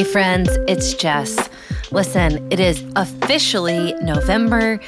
Hey, 0.00 0.10
friends, 0.10 0.48
it's 0.66 0.94
Jess. 0.94 1.50
Listen, 1.90 2.50
it 2.50 2.58
is 2.58 2.82
officially 2.96 3.92
November. 4.00 4.80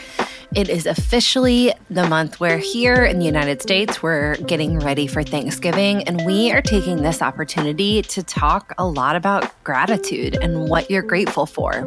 It 0.54 0.70
is 0.70 0.86
officially 0.86 1.70
the 1.90 2.08
month 2.08 2.40
where 2.40 2.56
here 2.56 3.04
in 3.04 3.18
the 3.18 3.27
United 3.27 3.60
States, 3.60 4.02
we're 4.02 4.36
getting 4.36 4.78
ready 4.78 5.06
for 5.06 5.22
Thanksgiving, 5.22 6.02
and 6.04 6.24
we 6.24 6.50
are 6.50 6.62
taking 6.62 7.02
this 7.02 7.20
opportunity 7.20 8.00
to 8.00 8.22
talk 8.22 8.72
a 8.78 8.86
lot 8.86 9.14
about 9.14 9.52
gratitude 9.64 10.38
and 10.40 10.70
what 10.70 10.90
you're 10.90 11.02
grateful 11.02 11.44
for. 11.44 11.82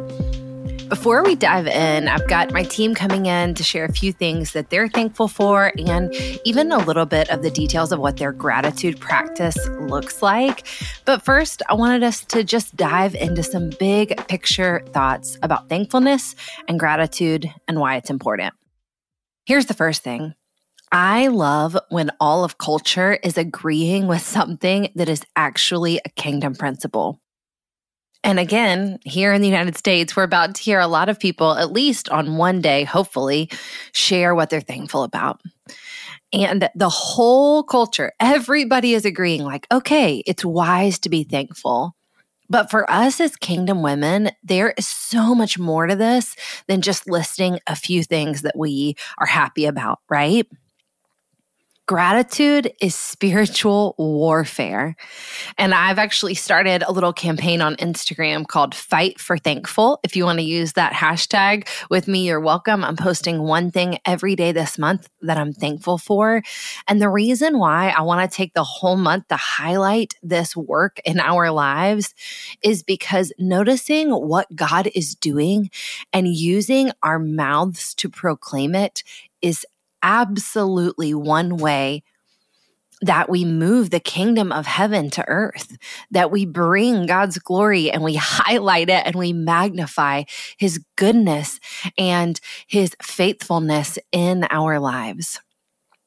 Before 0.88 1.24
we 1.24 1.34
dive 1.34 1.66
in, 1.66 2.06
I've 2.06 2.28
got 2.28 2.52
my 2.52 2.62
team 2.62 2.94
coming 2.94 3.26
in 3.26 3.54
to 3.54 3.64
share 3.64 3.84
a 3.84 3.92
few 3.92 4.12
things 4.12 4.52
that 4.52 4.70
they're 4.70 4.88
thankful 4.88 5.26
for 5.26 5.72
and 5.76 6.14
even 6.44 6.70
a 6.70 6.78
little 6.78 7.06
bit 7.06 7.28
of 7.28 7.42
the 7.42 7.50
details 7.50 7.90
of 7.90 7.98
what 7.98 8.18
their 8.18 8.30
gratitude 8.30 9.00
practice 9.00 9.56
looks 9.80 10.22
like. 10.22 10.68
But 11.04 11.24
first, 11.24 11.60
I 11.68 11.74
wanted 11.74 12.04
us 12.04 12.24
to 12.26 12.44
just 12.44 12.76
dive 12.76 13.16
into 13.16 13.42
some 13.42 13.70
big 13.80 14.16
picture 14.28 14.84
thoughts 14.92 15.36
about 15.42 15.68
thankfulness 15.68 16.36
and 16.68 16.78
gratitude 16.78 17.52
and 17.66 17.80
why 17.80 17.96
it's 17.96 18.10
important. 18.10 18.54
Here's 19.44 19.66
the 19.66 19.74
first 19.74 20.04
thing. 20.04 20.34
I 20.92 21.26
love 21.26 21.76
when 21.88 22.12
all 22.20 22.44
of 22.44 22.58
culture 22.58 23.18
is 23.24 23.36
agreeing 23.36 24.06
with 24.06 24.22
something 24.22 24.92
that 24.94 25.08
is 25.08 25.24
actually 25.34 26.00
a 26.04 26.10
kingdom 26.10 26.54
principle. 26.54 27.20
And 28.24 28.40
again, 28.40 28.98
here 29.04 29.32
in 29.32 29.40
the 29.40 29.48
United 29.48 29.76
States, 29.76 30.16
we're 30.16 30.24
about 30.24 30.56
to 30.56 30.62
hear 30.62 30.80
a 30.80 30.88
lot 30.88 31.08
of 31.08 31.20
people, 31.20 31.52
at 31.52 31.72
least 31.72 32.08
on 32.08 32.36
one 32.36 32.60
day, 32.60 32.84
hopefully, 32.84 33.50
share 33.92 34.34
what 34.34 34.50
they're 34.50 34.60
thankful 34.60 35.04
about. 35.04 35.40
And 36.32 36.68
the 36.74 36.88
whole 36.88 37.62
culture, 37.62 38.12
everybody 38.18 38.94
is 38.94 39.04
agreeing, 39.04 39.44
like, 39.44 39.66
okay, 39.70 40.22
it's 40.26 40.44
wise 40.44 40.98
to 41.00 41.08
be 41.08 41.22
thankful. 41.22 41.94
But 42.48 42.70
for 42.70 42.88
us 42.90 43.20
as 43.20 43.36
kingdom 43.36 43.82
women, 43.82 44.30
there 44.42 44.74
is 44.76 44.86
so 44.86 45.34
much 45.34 45.58
more 45.58 45.86
to 45.86 45.96
this 45.96 46.36
than 46.68 46.80
just 46.80 47.08
listing 47.08 47.60
a 47.66 47.76
few 47.76 48.02
things 48.02 48.42
that 48.42 48.56
we 48.56 48.96
are 49.18 49.26
happy 49.26 49.66
about, 49.66 50.00
right? 50.08 50.46
Gratitude 51.86 52.72
is 52.80 52.96
spiritual 52.96 53.94
warfare. 53.96 54.96
And 55.56 55.72
I've 55.72 56.00
actually 56.00 56.34
started 56.34 56.82
a 56.82 56.90
little 56.90 57.12
campaign 57.12 57.60
on 57.60 57.76
Instagram 57.76 58.44
called 58.44 58.74
Fight 58.74 59.20
for 59.20 59.38
Thankful. 59.38 60.00
If 60.02 60.16
you 60.16 60.24
want 60.24 60.40
to 60.40 60.44
use 60.44 60.72
that 60.72 60.92
hashtag 60.92 61.68
with 61.88 62.08
me, 62.08 62.26
you're 62.26 62.40
welcome. 62.40 62.82
I'm 62.82 62.96
posting 62.96 63.40
one 63.40 63.70
thing 63.70 63.98
every 64.04 64.34
day 64.34 64.50
this 64.50 64.78
month 64.78 65.08
that 65.22 65.38
I'm 65.38 65.52
thankful 65.52 65.96
for. 65.96 66.42
And 66.88 67.00
the 67.00 67.08
reason 67.08 67.56
why 67.56 67.90
I 67.90 68.02
want 68.02 68.28
to 68.28 68.36
take 68.36 68.54
the 68.54 68.64
whole 68.64 68.96
month 68.96 69.28
to 69.28 69.36
highlight 69.36 70.14
this 70.24 70.56
work 70.56 71.00
in 71.04 71.20
our 71.20 71.52
lives 71.52 72.16
is 72.62 72.82
because 72.82 73.32
noticing 73.38 74.10
what 74.10 74.56
God 74.56 74.90
is 74.96 75.14
doing 75.14 75.70
and 76.12 76.26
using 76.26 76.90
our 77.04 77.20
mouths 77.20 77.94
to 77.94 78.08
proclaim 78.08 78.74
it 78.74 79.04
is 79.40 79.64
absolutely 80.06 81.12
one 81.12 81.56
way 81.56 82.04
that 83.02 83.28
we 83.28 83.44
move 83.44 83.90
the 83.90 84.00
kingdom 84.00 84.52
of 84.52 84.66
heaven 84.66 85.10
to 85.10 85.28
earth, 85.28 85.76
that 86.12 86.30
we 86.30 86.46
bring 86.46 87.04
God's 87.04 87.38
glory 87.38 87.90
and 87.90 88.02
we 88.02 88.14
highlight 88.14 88.88
it 88.88 89.02
and 89.04 89.16
we 89.16 89.34
magnify 89.34 90.22
his 90.56 90.82
goodness 90.96 91.60
and 91.98 92.40
his 92.66 92.96
faithfulness 93.02 93.98
in 94.12 94.46
our 94.50 94.78
lives. 94.78 95.40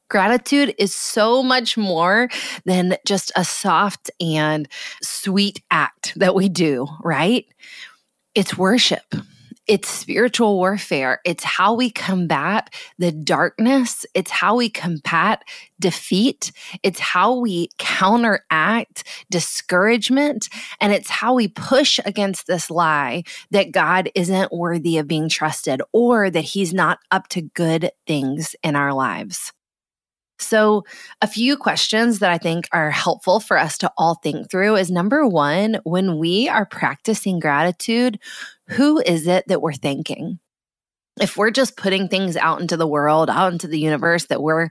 Gratitude 0.10 0.74
is 0.80 0.96
so 0.96 1.44
much 1.44 1.78
more 1.78 2.30
than 2.66 2.98
just 3.06 3.32
a 3.36 3.46
soft 3.46 4.10
and 4.20 4.68
sweet 5.04 5.62
act 5.70 6.14
that 6.16 6.34
we 6.34 6.50
do, 6.50 6.88
right? 7.04 7.46
It's 8.34 8.58
worship 8.58 9.04
it's 9.70 9.88
spiritual 9.88 10.56
warfare. 10.56 11.22
It's 11.24 11.44
how 11.44 11.76
we 11.76 11.92
combat 11.92 12.74
the 12.98 13.12
darkness. 13.12 14.04
It's 14.16 14.32
how 14.32 14.56
we 14.56 14.68
combat 14.68 15.44
defeat. 15.80 16.52
It's 16.82 17.00
how 17.00 17.36
we 17.38 17.70
counteract 17.78 19.08
discouragement. 19.30 20.50
And 20.82 20.92
it's 20.92 21.12
how 21.12 21.36
we 21.36 21.50
push 21.50 22.00
against 22.04 22.48
this 22.48 22.72
lie 22.72 23.24
that 23.52 23.72
God 23.72 24.10
isn't 24.16 24.52
worthy 24.52 24.98
of 24.98 25.08
being 25.08 25.30
trusted 25.30 25.84
or 25.94 26.32
that 26.32 26.42
he's 26.42 26.74
not 26.74 26.98
up 27.12 27.28
to 27.30 27.44
good 27.44 27.92
things 28.08 28.56
in 28.64 28.76
our 28.76 28.92
lives. 28.92 29.54
So, 30.40 30.86
a 31.22 31.28
few 31.28 31.58
questions 31.58 32.20
that 32.20 32.32
I 32.32 32.38
think 32.38 32.68
are 32.72 32.92
helpful 32.92 33.40
for 33.40 33.58
us 33.58 33.78
to 33.80 33.92
all 33.98 34.16
think 34.16 34.50
through 34.50 34.78
is 34.78 34.90
number 34.90 35.28
one, 35.28 35.80
when 35.84 36.18
we 36.18 36.48
are 36.48 36.66
practicing 36.66 37.40
gratitude, 37.40 38.20
who 38.70 39.00
is 39.00 39.28
it 39.28 39.48
that 39.48 39.62
we're 39.62 39.74
thanking? 39.74 40.40
If 41.20 41.36
we're 41.36 41.52
just 41.52 41.76
putting 41.76 42.08
things 42.08 42.38
out 42.38 42.62
into 42.62 42.78
the 42.78 42.88
world, 42.88 43.30
out 43.30 43.52
into 43.52 43.68
the 43.68 43.80
universe 43.80 44.28
that 44.28 44.42
we're 44.42 44.70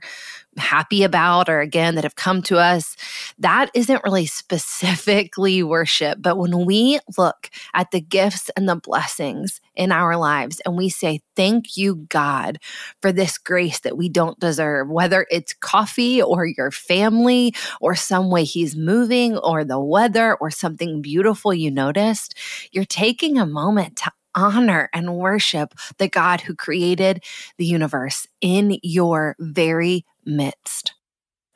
happy 0.57 1.03
about 1.03 1.47
or 1.47 1.59
again 1.61 1.95
that 1.95 2.03
have 2.03 2.15
come 2.15 2.41
to 2.43 2.57
us, 2.57 2.95
that 3.37 3.69
isn't 3.75 4.03
really 4.03 4.25
specifically 4.25 5.61
worship. 5.61 6.19
But 6.21 6.37
when 6.37 6.65
we 6.65 6.99
look 7.17 7.51
at 7.75 7.91
the 7.91 8.01
gifts 8.01 8.49
and 8.57 8.67
the 8.67 8.75
blessings 8.75 9.61
in 9.79 9.93
our 9.93 10.17
lives 10.17 10.61
and 10.65 10.77
we 10.77 10.89
say, 10.89 11.21
Thank 11.35 11.77
you, 11.77 11.95
God, 12.09 12.59
for 13.01 13.11
this 13.13 13.37
grace 13.37 13.79
that 13.79 13.97
we 13.97 14.09
don't 14.09 14.39
deserve, 14.39 14.89
whether 14.89 15.25
it's 15.31 15.53
coffee 15.53 16.21
or 16.21 16.45
your 16.45 16.69
family 16.69 17.55
or 17.79 17.95
some 17.95 18.29
way 18.29 18.43
He's 18.43 18.75
moving 18.75 19.37
or 19.37 19.63
the 19.63 19.79
weather 19.79 20.35
or 20.35 20.51
something 20.51 21.01
beautiful 21.01 21.53
you 21.53 21.71
noticed, 21.71 22.35
you're 22.71 22.83
taking 22.83 23.37
a 23.37 23.45
moment 23.45 23.95
to 23.97 24.11
honor 24.35 24.89
and 24.93 25.15
worship 25.15 25.73
the 25.97 26.09
God 26.09 26.41
who 26.41 26.55
created 26.55 27.23
the 27.57 27.65
universe 27.65 28.27
in 28.41 28.77
your 28.83 29.35
very 29.39 30.05
midst. 30.25 30.93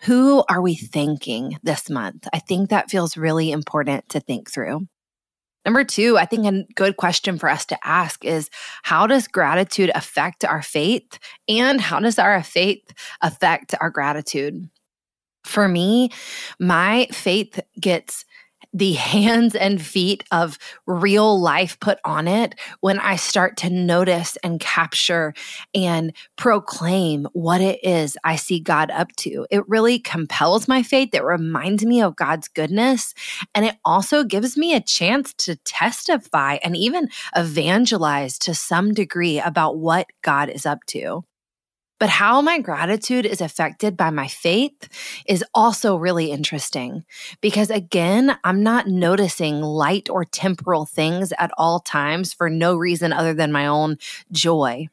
Who 0.04 0.44
are 0.50 0.62
we 0.62 0.76
thanking 0.76 1.60
this 1.62 1.90
month? 1.90 2.28
I 2.34 2.40
think 2.40 2.70
that 2.70 2.90
feels 2.90 3.16
really 3.16 3.52
important 3.52 4.10
to 4.10 4.20
think 4.20 4.50
through. 4.50 4.88
Number 5.66 5.84
two, 5.84 6.18
I 6.18 6.26
think 6.26 6.46
a 6.46 6.66
good 6.76 6.98
question 6.98 7.40
for 7.40 7.50
us 7.50 7.66
to 7.68 7.88
ask 7.88 8.26
is 8.26 8.50
how 8.84 9.08
does 9.08 9.28
gratitude 9.28 9.92
affect 9.96 10.44
our 10.44 10.62
faith? 10.62 11.20
And 11.48 11.80
how 11.80 12.00
does 12.00 12.20
our 12.20 12.44
faith 12.44 12.94
affect 13.22 13.74
our 13.80 13.90
gratitude? 13.90 14.70
For 15.46 15.68
me, 15.68 16.10
my 16.60 17.08
faith 17.12 17.60
gets 17.80 18.26
the 18.74 18.94
hands 18.94 19.56
and 19.56 19.82
feet 19.82 20.24
of 20.32 20.58
real 20.88 21.40
life 21.40 21.80
put 21.80 22.00
on 22.04 22.28
it 22.28 22.56
when 22.80 23.00
I 23.00 23.16
start 23.16 23.58
to 23.58 23.70
notice 23.70 24.38
and 24.44 24.60
capture 24.60 25.34
and 25.76 26.14
proclaim 26.38 27.28
what 27.34 27.62
it 27.62 27.80
is 27.84 28.18
I 28.24 28.36
see 28.36 28.60
God 28.60 28.90
up 28.92 29.16
to. 29.18 29.46
It 29.52 29.68
really 29.70 30.00
compels 30.00 30.68
my 30.68 30.82
faith. 30.84 31.10
It 31.14 31.24
reminds 31.24 31.86
me 31.86 32.02
of 32.02 32.16
God's 32.16 32.48
goodness. 32.48 33.14
And 33.54 33.66
it 33.66 33.76
also 33.86 34.24
gives 34.24 34.58
me 34.58 34.74
a 34.76 34.82
chance 34.82 35.34
to 35.36 35.56
testify 35.58 36.58
and 36.64 36.76
even 36.76 37.10
evangelize 37.36 38.38
to 38.40 38.56
some 38.56 38.94
degree 38.94 39.40
about 39.40 39.78
what 39.78 40.08
God 40.22 40.50
is 40.50 40.66
up 40.66 40.80
to. 40.88 41.24
But 42.04 42.10
how 42.10 42.42
my 42.42 42.60
gratitude 42.60 43.26
is 43.26 43.40
affected 43.40 43.96
by 43.96 44.10
my 44.10 44.28
faith 44.28 44.90
is 45.26 45.42
also 45.56 45.96
really 45.96 46.32
interesting 46.32 47.06
because, 47.40 47.70
again, 47.70 48.38
I'm 48.44 48.62
not 48.62 48.88
noticing 48.88 49.62
light 49.62 50.10
or 50.10 50.26
temporal 50.26 50.86
things 50.86 51.32
at 51.40 51.52
all 51.58 51.80
times 51.80 52.34
for 52.34 52.50
no 52.50 52.76
reason 52.76 53.14
other 53.14 53.34
than 53.34 53.54
my 53.54 53.68
own 53.68 54.00
joy. 54.34 54.90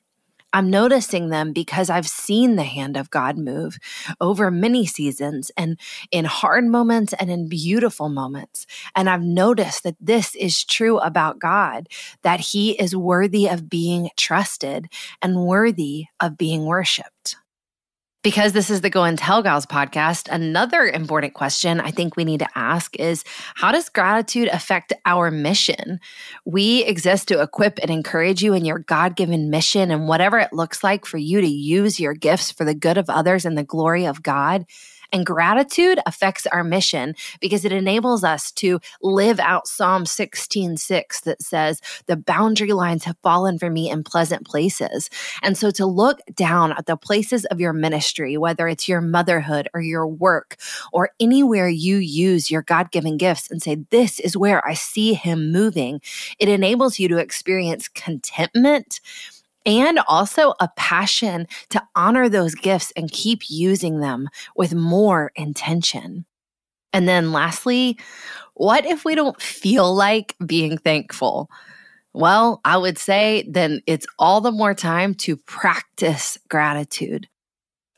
I'm 0.52 0.70
noticing 0.70 1.28
them 1.28 1.52
because 1.52 1.90
I've 1.90 2.08
seen 2.08 2.56
the 2.56 2.64
hand 2.64 2.96
of 2.96 3.10
God 3.10 3.38
move 3.38 3.78
over 4.20 4.50
many 4.50 4.86
seasons 4.86 5.50
and 5.56 5.78
in 6.10 6.24
hard 6.24 6.64
moments 6.64 7.12
and 7.14 7.30
in 7.30 7.48
beautiful 7.48 8.08
moments. 8.08 8.66
And 8.96 9.08
I've 9.08 9.22
noticed 9.22 9.84
that 9.84 9.96
this 10.00 10.34
is 10.34 10.64
true 10.64 10.98
about 10.98 11.38
God, 11.38 11.88
that 12.22 12.40
He 12.40 12.72
is 12.72 12.96
worthy 12.96 13.46
of 13.46 13.68
being 13.68 14.10
trusted 14.16 14.86
and 15.22 15.44
worthy 15.44 16.06
of 16.20 16.36
being 16.36 16.64
worshiped. 16.64 17.36
Because 18.22 18.52
this 18.52 18.68
is 18.68 18.82
the 18.82 18.90
Go 18.90 19.04
and 19.04 19.18
Tell 19.18 19.42
Gals 19.42 19.64
podcast, 19.64 20.28
another 20.30 20.86
important 20.86 21.32
question 21.32 21.80
I 21.80 21.90
think 21.90 22.16
we 22.16 22.26
need 22.26 22.40
to 22.40 22.48
ask 22.54 22.94
is 22.96 23.24
how 23.54 23.72
does 23.72 23.88
gratitude 23.88 24.48
affect 24.48 24.92
our 25.06 25.30
mission? 25.30 26.00
We 26.44 26.84
exist 26.84 27.28
to 27.28 27.40
equip 27.40 27.78
and 27.78 27.90
encourage 27.90 28.42
you 28.42 28.52
in 28.52 28.66
your 28.66 28.80
God 28.80 29.16
given 29.16 29.48
mission 29.48 29.90
and 29.90 30.06
whatever 30.06 30.38
it 30.38 30.52
looks 30.52 30.84
like 30.84 31.06
for 31.06 31.16
you 31.16 31.40
to 31.40 31.48
use 31.48 31.98
your 31.98 32.12
gifts 32.12 32.50
for 32.50 32.66
the 32.66 32.74
good 32.74 32.98
of 32.98 33.08
others 33.08 33.46
and 33.46 33.56
the 33.56 33.64
glory 33.64 34.04
of 34.04 34.22
God. 34.22 34.66
And 35.12 35.26
gratitude 35.26 35.98
affects 36.06 36.46
our 36.46 36.64
mission 36.64 37.14
because 37.40 37.64
it 37.64 37.72
enables 37.72 38.24
us 38.24 38.52
to 38.52 38.80
live 39.02 39.40
out 39.40 39.66
Psalm 39.66 40.06
16 40.06 40.76
6 40.76 41.20
that 41.22 41.42
says, 41.42 41.80
The 42.06 42.16
boundary 42.16 42.72
lines 42.72 43.04
have 43.04 43.16
fallen 43.22 43.58
for 43.58 43.70
me 43.70 43.90
in 43.90 44.04
pleasant 44.04 44.46
places. 44.46 45.10
And 45.42 45.56
so 45.56 45.70
to 45.72 45.86
look 45.86 46.20
down 46.34 46.72
at 46.72 46.86
the 46.86 46.96
places 46.96 47.44
of 47.46 47.60
your 47.60 47.72
ministry, 47.72 48.36
whether 48.36 48.68
it's 48.68 48.88
your 48.88 49.00
motherhood 49.00 49.68
or 49.74 49.80
your 49.80 50.06
work 50.06 50.56
or 50.92 51.10
anywhere 51.18 51.68
you 51.68 51.96
use 51.96 52.50
your 52.50 52.62
God 52.62 52.90
given 52.90 53.16
gifts 53.16 53.50
and 53.50 53.62
say, 53.62 53.84
This 53.90 54.20
is 54.20 54.36
where 54.36 54.66
I 54.66 54.74
see 54.74 55.14
Him 55.14 55.52
moving, 55.52 56.00
it 56.38 56.48
enables 56.48 56.98
you 56.98 57.08
to 57.08 57.18
experience 57.18 57.88
contentment 57.88 59.00
and 59.66 59.98
also 60.08 60.54
a 60.60 60.68
passion 60.76 61.46
to 61.70 61.82
honor 61.94 62.28
those 62.28 62.54
gifts 62.54 62.92
and 62.96 63.10
keep 63.10 63.42
using 63.48 64.00
them 64.00 64.28
with 64.56 64.74
more 64.74 65.32
intention. 65.36 66.24
And 66.92 67.08
then 67.08 67.32
lastly, 67.32 67.98
what 68.54 68.84
if 68.84 69.04
we 69.04 69.14
don't 69.14 69.40
feel 69.40 69.94
like 69.94 70.34
being 70.44 70.78
thankful? 70.78 71.50
Well, 72.12 72.60
I 72.64 72.76
would 72.76 72.98
say 72.98 73.46
then 73.48 73.82
it's 73.86 74.06
all 74.18 74.40
the 74.40 74.50
more 74.50 74.74
time 74.74 75.14
to 75.16 75.36
practice 75.36 76.38
gratitude. 76.48 77.28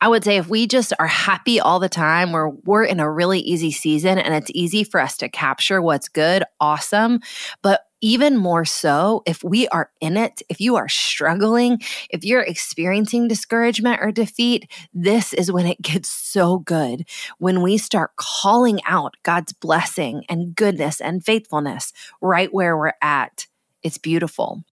I 0.02 0.08
would 0.08 0.24
say 0.24 0.36
if 0.36 0.48
we 0.48 0.66
just 0.66 0.92
are 0.98 1.06
happy 1.06 1.60
all 1.60 1.78
the 1.78 1.88
time, 1.88 2.32
where 2.32 2.48
we're 2.48 2.84
in 2.84 2.98
a 2.98 3.10
really 3.10 3.38
easy 3.38 3.70
season 3.70 4.18
and 4.18 4.34
it's 4.34 4.50
easy 4.52 4.82
for 4.82 5.00
us 5.00 5.16
to 5.18 5.28
capture 5.28 5.80
what's 5.80 6.08
good, 6.08 6.42
awesome. 6.60 7.20
But 7.62 7.82
even 8.02 8.36
more 8.36 8.64
so, 8.64 9.22
if 9.26 9.42
we 9.42 9.68
are 9.68 9.90
in 10.00 10.16
it, 10.16 10.42
if 10.48 10.60
you 10.60 10.76
are 10.76 10.88
struggling, 10.88 11.80
if 12.10 12.24
you're 12.24 12.42
experiencing 12.42 13.28
discouragement 13.28 14.00
or 14.02 14.10
defeat, 14.10 14.70
this 14.92 15.32
is 15.32 15.50
when 15.50 15.66
it 15.66 15.80
gets 15.80 16.10
so 16.10 16.58
good. 16.58 17.06
When 17.38 17.62
we 17.62 17.78
start 17.78 18.10
calling 18.16 18.80
out 18.86 19.14
God's 19.22 19.52
blessing 19.52 20.24
and 20.28 20.54
goodness 20.54 21.00
and 21.00 21.24
faithfulness 21.24 21.92
right 22.20 22.52
where 22.52 22.76
we're 22.76 22.92
at, 23.00 23.46
it's 23.82 23.98
beautiful. 23.98 24.64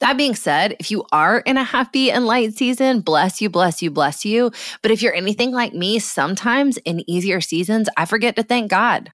That 0.00 0.16
being 0.16 0.34
said, 0.34 0.74
if 0.80 0.90
you 0.90 1.04
are 1.12 1.38
in 1.40 1.56
a 1.56 1.62
happy 1.62 2.10
and 2.10 2.26
light 2.26 2.54
season, 2.54 3.02
bless 3.02 3.40
you, 3.40 3.48
bless 3.48 3.82
you, 3.82 3.90
bless 3.90 4.24
you. 4.24 4.50
But 4.82 4.90
if 4.90 5.00
you're 5.00 5.14
anything 5.14 5.52
like 5.52 5.74
me, 5.74 6.00
sometimes 6.00 6.76
in 6.78 7.08
easier 7.08 7.40
seasons, 7.40 7.88
I 7.96 8.04
forget 8.04 8.34
to 8.36 8.42
thank 8.42 8.68
God. 8.68 9.12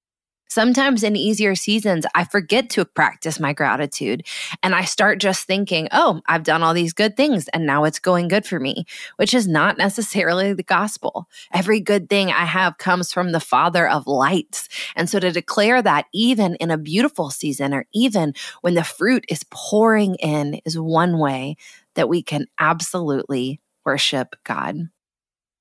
Sometimes 0.49 1.03
in 1.03 1.15
easier 1.15 1.53
seasons, 1.53 2.07
I 2.15 2.23
forget 2.23 2.71
to 2.71 2.83
practice 2.83 3.39
my 3.39 3.53
gratitude 3.53 4.25
and 4.63 4.73
I 4.73 4.83
start 4.83 5.19
just 5.19 5.45
thinking, 5.45 5.87
oh, 5.91 6.21
I've 6.25 6.43
done 6.43 6.63
all 6.63 6.73
these 6.73 6.91
good 6.91 7.15
things 7.15 7.47
and 7.49 7.67
now 7.67 7.83
it's 7.83 7.99
going 7.99 8.27
good 8.27 8.47
for 8.47 8.59
me, 8.59 8.85
which 9.17 9.35
is 9.35 9.47
not 9.47 9.77
necessarily 9.77 10.53
the 10.53 10.63
gospel. 10.63 11.27
Every 11.53 11.79
good 11.79 12.09
thing 12.09 12.31
I 12.31 12.45
have 12.45 12.79
comes 12.79 13.13
from 13.13 13.31
the 13.31 13.39
Father 13.39 13.87
of 13.87 14.07
lights. 14.07 14.67
And 14.95 15.07
so 15.07 15.19
to 15.19 15.31
declare 15.31 15.83
that 15.83 16.07
even 16.13 16.55
in 16.55 16.71
a 16.71 16.77
beautiful 16.79 17.29
season 17.29 17.71
or 17.71 17.85
even 17.93 18.33
when 18.61 18.73
the 18.73 18.83
fruit 18.83 19.25
is 19.29 19.43
pouring 19.51 20.15
in 20.15 20.61
is 20.65 20.79
one 20.79 21.19
way 21.19 21.57
that 21.93 22.09
we 22.09 22.23
can 22.23 22.47
absolutely 22.59 23.61
worship 23.85 24.35
God. 24.43 24.89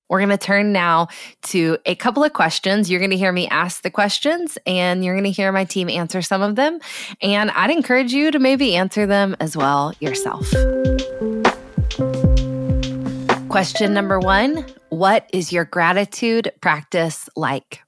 We're 0.09 0.19
going 0.19 0.31
to 0.31 0.39
turn 0.39 0.73
now 0.73 1.09
to 1.45 1.79
a 1.87 1.95
couple 1.95 2.25
of 2.25 2.33
questions. 2.33 2.91
You're 2.91 3.01
going 3.01 3.11
to 3.11 3.17
hear 3.17 3.33
me 3.33 3.49
ask 3.49 3.83
the 3.83 3.91
questions 3.91 4.59
and 4.67 5.05
you're 5.05 5.15
going 5.15 5.25
to 5.25 5.31
hear 5.31 5.53
my 5.53 5.65
team 5.65 5.89
answer 5.89 6.23
some 6.23 6.43
of 6.43 6.57
them. 6.57 6.79
And 7.21 7.51
I'd 7.51 7.71
encourage 7.71 8.13
you 8.13 8.31
to 8.31 8.39
maybe 8.39 8.77
answer 8.77 9.07
them 9.07 9.37
as 9.41 9.57
well 9.57 9.93
yourself. 10.01 10.49
Question 13.49 13.95
number 13.95 14.21
one 14.21 14.67
What 14.91 15.29
is 15.33 15.53
your 15.53 15.65
gratitude 15.65 16.53
practice 16.61 17.29
like? 17.35 17.83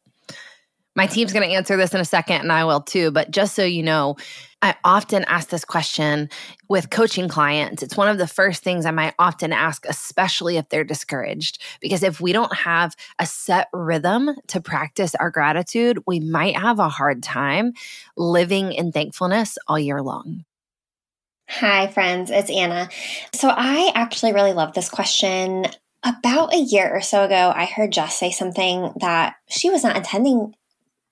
My 0.96 1.06
team's 1.06 1.32
going 1.32 1.48
to 1.48 1.54
answer 1.54 1.76
this 1.76 1.94
in 1.94 2.00
a 2.00 2.04
second, 2.04 2.40
and 2.40 2.52
I 2.52 2.64
will 2.64 2.80
too. 2.80 3.10
But 3.10 3.30
just 3.30 3.54
so 3.54 3.64
you 3.64 3.82
know, 3.82 4.16
I 4.60 4.74
often 4.84 5.24
ask 5.24 5.48
this 5.48 5.64
question 5.64 6.28
with 6.68 6.90
coaching 6.90 7.28
clients. 7.28 7.82
It's 7.82 7.96
one 7.96 8.08
of 8.08 8.18
the 8.18 8.26
first 8.26 8.62
things 8.62 8.84
I 8.84 8.90
might 8.90 9.14
often 9.18 9.52
ask, 9.52 9.86
especially 9.88 10.56
if 10.56 10.68
they're 10.68 10.84
discouraged. 10.84 11.62
Because 11.80 12.02
if 12.02 12.20
we 12.20 12.32
don't 12.32 12.54
have 12.54 12.96
a 13.18 13.26
set 13.26 13.68
rhythm 13.72 14.30
to 14.48 14.60
practice 14.60 15.14
our 15.14 15.30
gratitude, 15.30 15.98
we 16.06 16.20
might 16.20 16.56
have 16.56 16.78
a 16.78 16.88
hard 16.88 17.22
time 17.22 17.72
living 18.16 18.72
in 18.72 18.92
thankfulness 18.92 19.56
all 19.68 19.78
year 19.78 20.02
long. 20.02 20.44
Hi, 21.48 21.86
friends. 21.88 22.30
It's 22.30 22.50
Anna. 22.50 22.88
So 23.32 23.48
I 23.48 23.90
actually 23.94 24.32
really 24.32 24.52
love 24.52 24.74
this 24.74 24.88
question. 24.88 25.66
About 26.02 26.54
a 26.54 26.58
year 26.58 26.90
or 26.90 27.00
so 27.00 27.24
ago, 27.24 27.52
I 27.54 27.66
heard 27.66 27.92
Jess 27.92 28.18
say 28.18 28.30
something 28.30 28.92
that 29.00 29.34
she 29.48 29.68
was 29.68 29.82
not 29.82 29.96
intending 29.96 30.54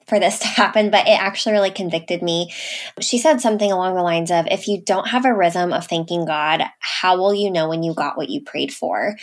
for 0.09 0.19
this 0.19 0.39
to 0.41 0.47
happen, 0.47 0.91
but 0.91 1.07
it 1.07 1.21
actually 1.21 1.53
really 1.53 1.71
convicted 1.71 2.23
me. 2.23 2.53
She 3.01 3.19
said 3.19 3.41
something 3.41 3.71
along 3.71 3.95
the 3.95 4.03
lines 4.03 4.31
of 4.31 4.47
if 4.51 4.67
you 4.67 4.81
don't 4.81 5.09
have 5.09 5.25
a 5.25 5.35
rhythm 5.35 5.73
of 5.73 5.87
thanking 5.87 6.25
God, 6.25 6.63
how 6.81 7.19
will 7.19 7.35
you 7.35 7.51
know 7.51 7.69
when 7.69 7.83
you 7.83 7.95
got 7.95 8.17
what 8.17 8.31
you 8.31 8.43
prayed 8.43 8.73
for? 8.73 9.17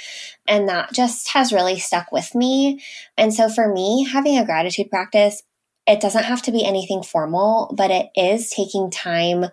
And 0.48 0.70
that 0.70 0.94
just 0.94 1.30
has 1.30 1.52
really 1.52 1.80
stuck 1.80 2.12
with 2.12 2.36
me. 2.36 2.82
And 3.18 3.34
so 3.34 3.50
for 3.50 3.72
me, 3.72 4.08
having 4.12 4.38
a 4.38 4.46
gratitude 4.46 4.90
practice, 4.90 5.42
it 5.88 6.02
doesn't 6.02 6.24
have 6.24 6.42
to 6.44 6.52
be 6.52 6.66
anything 6.66 7.04
formal, 7.04 7.74
but 7.78 7.92
it 7.92 8.08
is 8.16 8.50
taking 8.50 8.90
time. 8.90 9.46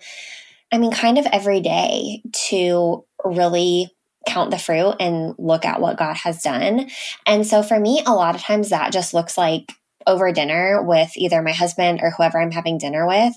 I 0.73 0.79
mean, 0.79 0.93
kind 0.93 1.19
of 1.19 1.26
every 1.26 1.61
day 1.61 2.23
to 2.49 3.05
really 3.25 3.94
count 4.26 4.50
the 4.50 4.58
fruit 4.58 4.94
and 5.00 5.34
look 5.38 5.64
at 5.64 5.81
what 5.81 5.99
God 5.99 6.17
has 6.17 6.43
done. 6.43 6.88
And 7.26 7.46
so 7.46 7.62
for 7.62 7.79
me, 7.79 8.02
a 8.06 8.14
lot 8.14 8.34
of 8.34 8.40
times 8.40 8.70
that 8.70 8.93
just 8.93 9.14
looks 9.14 9.37
like 9.37 9.73
over 10.07 10.33
dinner 10.33 10.83
with 10.83 11.11
either 11.17 11.43
my 11.43 11.53
husband 11.53 12.01
or 12.03 12.11
whoever 12.11 12.41
I'm 12.41 12.51
having 12.51 12.79
dinner 12.79 13.07
with, 13.07 13.35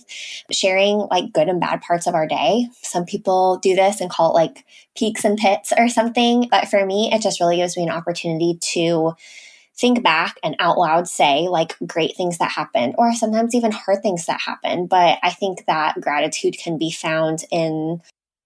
sharing 0.52 0.98
like 1.12 1.34
good 1.34 1.50
and 1.50 1.60
bad 1.60 1.82
parts 1.82 2.08
of 2.08 2.16
our 2.16 2.28
day. 2.28 2.68
Some 2.82 3.06
people 3.06 3.58
do 3.58 3.76
this 3.76 4.02
and 4.02 4.10
call 4.10 4.32
it 4.32 4.40
like 4.40 4.66
peaks 4.96 5.26
and 5.26 5.38
pits 5.38 5.72
or 5.78 5.90
something. 5.90 6.48
But 6.50 6.68
for 6.68 6.86
me, 6.86 7.12
it 7.14 7.22
just 7.22 7.40
really 7.40 7.58
gives 7.58 7.78
me 7.78 7.84
an 7.84 7.90
opportunity 7.90 8.60
to 8.74 9.14
think 9.78 10.04
back 10.04 10.38
and 10.44 10.56
out 10.60 10.78
loud 10.78 11.08
say 11.08 11.48
like 11.50 11.76
great 11.86 12.16
things 12.16 12.38
that 12.38 12.52
happened 12.52 12.96
or 12.98 13.14
sometimes 13.14 13.54
even 13.54 13.72
hard 13.72 14.02
things 14.02 14.26
that 14.26 14.40
happened. 14.40 14.90
But 14.90 15.20
I 15.22 15.32
think 15.32 15.66
that 15.66 16.00
gratitude 16.00 16.58
can 16.58 16.78
be 16.78 16.92
found 16.92 17.44
in 17.52 18.02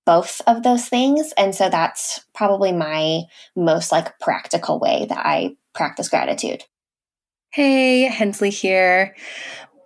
both 0.05 0.41
of 0.47 0.63
those 0.63 0.87
things. 0.87 1.33
And 1.37 1.53
so 1.53 1.69
that's 1.69 2.25
probably 2.33 2.71
my 2.71 3.23
most 3.55 3.91
like 3.91 4.17
practical 4.19 4.79
way 4.79 5.05
that 5.07 5.23
I 5.23 5.55
practice 5.73 6.09
gratitude. 6.09 6.63
Hey, 7.51 8.03
Hensley 8.03 8.51
here. 8.51 9.15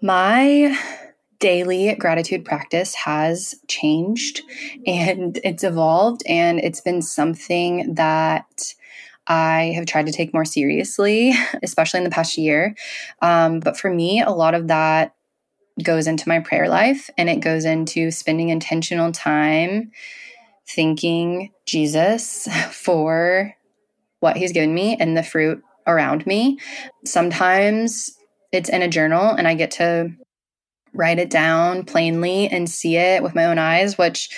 My 0.02 0.78
daily 1.40 1.96
gratitude 1.96 2.44
practice 2.44 2.94
has 2.94 3.56
changed 3.70 4.42
and 4.86 5.40
it's 5.46 5.64
evolved, 5.64 6.24
and 6.28 6.60
it's 6.60 6.82
been 6.82 7.02
something 7.02 7.96
that 7.96 8.74
I 9.28 9.72
have 9.78 9.86
tried 9.86 10.08
to 10.08 10.12
take 10.12 10.34
more 10.34 10.44
seriously, 10.44 11.32
especially 11.64 12.00
in 12.00 12.04
the 12.04 12.10
past 12.10 12.38
year. 12.38 12.76
Um, 13.22 13.62
but 13.62 13.78
for 13.78 13.90
me, 13.90 14.22
a 14.22 14.32
lot 14.32 14.56
of 14.56 14.68
that 14.68 15.16
goes 15.82 16.06
into 16.06 16.28
my 16.28 16.40
prayer 16.40 16.68
life 16.68 17.10
and 17.18 17.30
it 17.30 17.40
goes 17.40 17.64
into 17.64 18.12
spending 18.12 18.50
intentional 18.50 19.14
time 19.14 19.90
thanking 20.68 21.52
Jesus 21.66 22.46
for 22.72 23.56
what 24.20 24.36
he's 24.36 24.52
given 24.52 24.74
me 24.74 24.98
and 25.00 25.16
the 25.16 25.24
fruit 25.24 25.64
around 25.88 26.26
me. 26.26 26.60
Sometimes 27.06 28.18
it's 28.52 28.70
in 28.70 28.82
a 28.82 28.88
journal 28.88 29.32
and 29.32 29.48
I 29.48 29.56
get 29.56 29.72
to 29.72 30.12
write 30.94 31.20
it 31.20 31.30
down 31.30 31.84
plainly 31.86 32.48
and 32.48 32.70
see 32.70 32.98
it 32.98 33.24
with 33.24 33.36
my 33.36 33.46
own 33.46 33.58
eyes, 33.58 33.98
which 33.98 34.30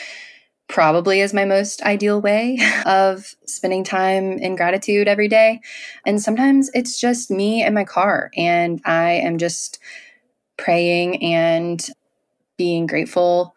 probably 0.67 1.21
is 1.21 1.33
my 1.33 1.45
most 1.45 1.83
ideal 1.83 2.19
way 2.21 2.59
of 2.85 3.35
spending 3.45 3.83
time 3.83 4.33
in 4.39 4.55
gratitude 4.55 5.07
every 5.07 5.27
day. 5.27 5.61
And 6.05 6.21
sometimes 6.21 6.69
it's 6.73 6.99
just 6.99 7.29
me 7.29 7.61
and 7.61 7.75
my 7.75 7.83
car, 7.83 8.31
and 8.35 8.81
I 8.85 9.11
am 9.11 9.37
just 9.37 9.79
praying 10.57 11.23
and 11.23 11.87
being 12.57 12.87
grateful 12.87 13.55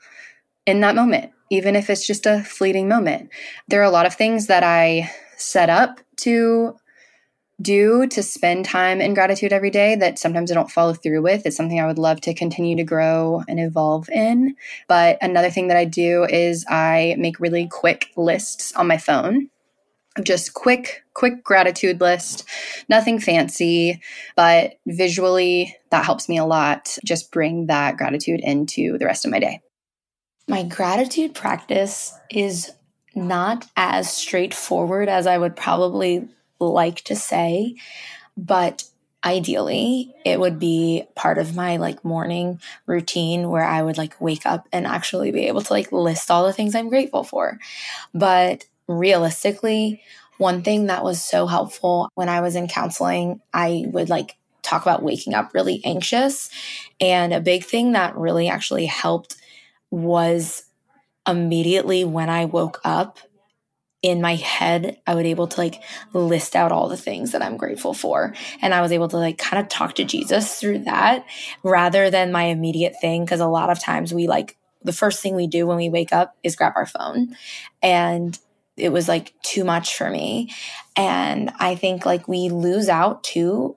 in 0.66 0.80
that 0.80 0.96
moment, 0.96 1.32
even 1.50 1.76
if 1.76 1.88
it's 1.88 2.06
just 2.06 2.26
a 2.26 2.42
fleeting 2.42 2.88
moment. 2.88 3.30
There 3.68 3.80
are 3.80 3.84
a 3.84 3.90
lot 3.90 4.06
of 4.06 4.14
things 4.14 4.48
that 4.48 4.64
I 4.64 5.10
set 5.36 5.70
up 5.70 6.00
to 6.18 6.76
do 7.60 8.06
to 8.06 8.22
spend 8.22 8.64
time 8.64 9.00
in 9.00 9.14
gratitude 9.14 9.52
every 9.52 9.70
day 9.70 9.96
that 9.96 10.18
sometimes 10.18 10.50
I 10.50 10.54
don't 10.54 10.70
follow 10.70 10.94
through 10.94 11.22
with. 11.22 11.44
It's 11.44 11.56
something 11.56 11.80
I 11.80 11.86
would 11.86 11.98
love 11.98 12.20
to 12.22 12.34
continue 12.34 12.76
to 12.76 12.84
grow 12.84 13.42
and 13.48 13.58
evolve 13.58 14.08
in. 14.10 14.54
But 14.86 15.18
another 15.20 15.50
thing 15.50 15.68
that 15.68 15.76
I 15.76 15.84
do 15.84 16.24
is 16.24 16.64
I 16.68 17.16
make 17.18 17.40
really 17.40 17.66
quick 17.68 18.10
lists 18.16 18.72
on 18.74 18.86
my 18.86 18.98
phone 18.98 19.50
just 20.24 20.54
quick, 20.54 21.04
quick 21.14 21.44
gratitude 21.44 22.00
list, 22.00 22.44
nothing 22.88 23.18
fancy, 23.18 24.00
but 24.36 24.74
visually 24.86 25.76
that 25.90 26.04
helps 26.04 26.28
me 26.28 26.38
a 26.38 26.44
lot. 26.44 26.96
Just 27.04 27.30
bring 27.30 27.66
that 27.66 27.96
gratitude 27.96 28.40
into 28.40 28.98
the 28.98 29.06
rest 29.06 29.24
of 29.24 29.30
my 29.30 29.38
day. 29.38 29.60
My 30.48 30.62
gratitude 30.62 31.34
practice 31.34 32.12
is 32.30 32.72
not 33.14 33.66
as 33.76 34.10
straightforward 34.12 35.08
as 35.08 35.26
I 35.26 35.38
would 35.38 35.56
probably 35.56 36.28
like 36.60 37.02
to 37.02 37.16
say, 37.16 37.74
but 38.36 38.84
ideally 39.24 40.14
it 40.24 40.38
would 40.38 40.58
be 40.60 41.04
part 41.16 41.38
of 41.38 41.56
my 41.56 41.76
like 41.76 42.04
morning 42.04 42.60
routine 42.86 43.50
where 43.50 43.64
i 43.64 43.82
would 43.82 43.98
like 43.98 44.18
wake 44.20 44.46
up 44.46 44.68
and 44.72 44.86
actually 44.86 45.32
be 45.32 45.46
able 45.48 45.60
to 45.60 45.72
like 45.72 45.90
list 45.90 46.30
all 46.30 46.46
the 46.46 46.52
things 46.52 46.72
i'm 46.72 46.88
grateful 46.88 47.24
for. 47.24 47.58
But 48.14 48.64
realistically 48.86 50.00
one 50.38 50.62
thing 50.62 50.86
that 50.86 51.02
was 51.02 51.20
so 51.22 51.48
helpful 51.48 52.08
when 52.14 52.28
i 52.28 52.40
was 52.40 52.54
in 52.54 52.68
counseling 52.68 53.40
i 53.52 53.84
would 53.88 54.08
like 54.08 54.36
talk 54.62 54.82
about 54.82 55.02
waking 55.02 55.34
up 55.34 55.52
really 55.54 55.80
anxious. 55.84 56.50
And 57.00 57.32
a 57.32 57.40
big 57.40 57.64
thing 57.64 57.92
that 57.92 58.16
really 58.16 58.48
actually 58.48 58.86
helped 58.86 59.36
was 59.90 60.64
immediately 61.26 62.04
when 62.04 62.30
i 62.30 62.44
woke 62.44 62.80
up 62.84 63.18
in 64.00 64.20
my 64.20 64.36
head 64.36 64.96
i 65.08 65.14
would 65.14 65.26
able 65.26 65.48
to 65.48 65.60
like 65.60 65.82
list 66.12 66.54
out 66.54 66.70
all 66.70 66.88
the 66.88 66.96
things 66.96 67.32
that 67.32 67.42
i'm 67.42 67.56
grateful 67.56 67.94
for. 67.94 68.34
And 68.62 68.72
i 68.72 68.80
was 68.80 68.92
able 68.92 69.08
to 69.08 69.16
like 69.16 69.38
kind 69.38 69.60
of 69.60 69.68
talk 69.68 69.94
to 69.96 70.04
jesus 70.04 70.60
through 70.60 70.80
that 70.80 71.24
rather 71.62 72.10
than 72.10 72.32
my 72.32 72.44
immediate 72.44 72.94
thing 73.00 73.24
because 73.24 73.40
a 73.40 73.46
lot 73.46 73.70
of 73.70 73.80
times 73.80 74.14
we 74.14 74.28
like 74.28 74.56
the 74.82 74.92
first 74.92 75.20
thing 75.22 75.34
we 75.34 75.46
do 75.46 75.66
when 75.66 75.76
we 75.76 75.90
wake 75.90 76.12
up 76.12 76.36
is 76.42 76.56
grab 76.56 76.72
our 76.76 76.86
phone. 76.86 77.36
And 77.82 78.38
it 78.76 78.90
was 78.90 79.08
like 79.08 79.34
too 79.42 79.64
much 79.64 79.96
for 79.96 80.10
me. 80.10 80.52
And 80.96 81.50
i 81.58 81.74
think 81.74 82.06
like 82.06 82.28
we 82.28 82.48
lose 82.48 82.88
out 82.88 83.24
too 83.24 83.76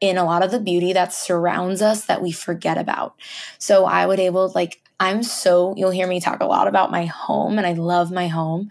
in 0.00 0.16
a 0.16 0.24
lot 0.24 0.42
of 0.42 0.50
the 0.50 0.60
beauty 0.60 0.94
that 0.94 1.12
surrounds 1.12 1.82
us 1.82 2.06
that 2.06 2.22
we 2.22 2.32
forget 2.32 2.78
about. 2.78 3.14
So 3.58 3.84
i 3.84 4.06
would 4.06 4.20
able 4.20 4.50
like 4.54 4.80
i'm 5.00 5.22
so 5.22 5.74
you'll 5.76 5.90
hear 5.90 6.06
me 6.06 6.20
talk 6.20 6.40
a 6.40 6.46
lot 6.46 6.68
about 6.68 6.90
my 6.90 7.06
home 7.06 7.58
and 7.58 7.66
i 7.66 7.72
love 7.72 8.12
my 8.12 8.28
home 8.28 8.70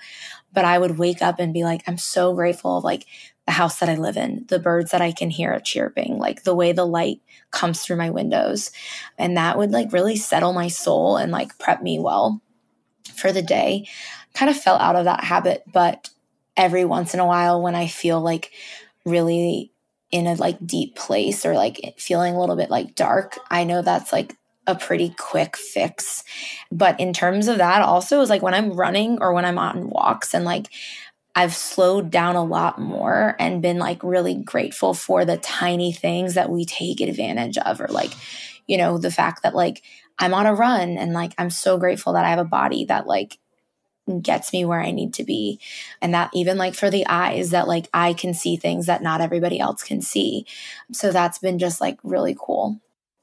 but 0.53 0.65
I 0.65 0.77
would 0.77 0.98
wake 0.98 1.22
up 1.22 1.39
and 1.39 1.53
be 1.53 1.63
like, 1.63 1.84
I'm 1.88 1.98
so 1.98 2.34
grateful 2.34 2.77
of 2.77 2.84
like 2.84 3.06
the 3.46 3.53
house 3.53 3.79
that 3.79 3.89
I 3.89 3.96
live 3.96 4.18
in, 4.18 4.46
the 4.48 4.60
birds 4.60 4.91
that 4.91 5.01
I 5.01 5.12
can 5.12 5.29
hear 5.29 5.60
chirping, 5.60 6.18
like 6.18 6.44
the 6.44 6.56
way 6.56 6.72
the 6.72 6.86
light 6.86 7.22
comes 7.51 7.82
through 7.82 7.98
my 7.98 8.10
windows. 8.10 8.72
And 9.18 9.38
that 9.38 9.58
would 9.58 9.72
like 9.72 9.91
really 9.91 10.15
settle 10.15 10.53
my 10.53 10.68
soul 10.68 11.18
and 11.18 11.32
like 11.32 11.58
prep 11.58 11.82
me 11.82 12.00
well 12.00 12.41
for 13.15 13.32
the 13.32 13.41
day. 13.41 13.88
Kind 14.34 14.50
of 14.50 14.58
fell 14.58 14.77
out 14.77 14.96
of 14.96 15.06
that 15.06 15.24
habit, 15.24 15.63
but 15.72 16.10
every 16.56 16.86
once 16.86 17.13
in 17.13 17.20
a 17.20 17.25
while 17.25 17.62
when 17.62 17.75
I 17.75 17.88
feel 17.88 18.22
like 18.22 18.51
really 19.06 19.72
in 20.12 20.27
a 20.27 20.36
like 20.36 20.65
deep 20.65 20.96
place 20.96 21.46
or 21.46 21.53
like 21.53 21.96
feeling 21.98 22.36
a 22.36 22.39
little 22.39 22.56
bit 22.56 22.70
like 22.70 22.96
dark, 22.96 23.39
I 23.50 23.63
know 23.63 23.82
that's 23.82 24.12
like 24.12 24.36
a 24.70 24.76
pretty 24.76 25.14
quick 25.18 25.58
fix. 25.58 26.24
But 26.72 27.00
in 27.00 27.12
terms 27.12 27.48
of 27.48 27.58
that, 27.58 27.82
also 27.82 28.22
is 28.22 28.30
like 28.30 28.44
when 28.44 28.54
I'm 28.54 28.74
running 28.74 29.18
or 29.20 29.34
when 29.34 29.46
I'm 29.46 29.58
on 29.58 29.90
walks 29.90 30.34
and 30.34 30.46
like 30.46 30.68
I've 31.36 31.56
slowed 31.56 32.12
down 32.12 32.36
a 32.36 32.44
lot 32.44 32.80
more 32.80 33.36
and 33.40 33.62
been 33.62 33.80
like 33.80 34.04
really 34.04 34.36
grateful 34.36 34.94
for 34.94 35.26
the 35.26 35.38
tiny 35.38 35.92
things 35.92 36.36
that 36.36 36.50
we 36.50 36.66
take 36.66 37.02
advantage 37.02 37.58
of, 37.58 37.82
or 37.82 37.88
like, 37.88 38.12
you 38.68 38.78
know, 38.78 38.98
the 38.98 39.12
fact 39.12 39.42
that 39.44 39.56
like 39.56 39.82
I'm 40.20 40.34
on 40.34 40.46
a 40.46 40.54
run 40.54 40.98
and 40.98 41.14
like 41.14 41.34
I'm 41.38 41.50
so 41.50 41.78
grateful 41.78 42.14
that 42.14 42.26
I 42.26 42.30
have 42.30 42.40
a 42.40 42.44
body 42.44 42.86
that 42.86 43.08
like 43.08 43.40
gets 44.22 44.54
me 44.54 44.66
where 44.66 44.82
I 44.82 44.92
need 44.92 45.16
to 45.16 45.24
be. 45.24 45.60
And 46.02 46.14
that 46.14 46.30
even 46.34 46.58
like 46.58 46.76
for 46.76 46.92
the 46.92 47.08
eyes, 47.08 47.52
that 47.52 47.68
like 47.68 47.88
I 47.94 48.14
can 48.14 48.34
see 48.34 48.56
things 48.56 48.86
that 48.86 49.02
not 49.02 49.22
everybody 49.22 49.60
else 49.60 49.82
can 49.82 50.02
see. 50.02 50.46
So 50.92 51.12
that's 51.12 51.40
been 51.40 51.58
just 51.58 51.82
like 51.82 51.98
really 52.04 52.36
cool 52.40 52.80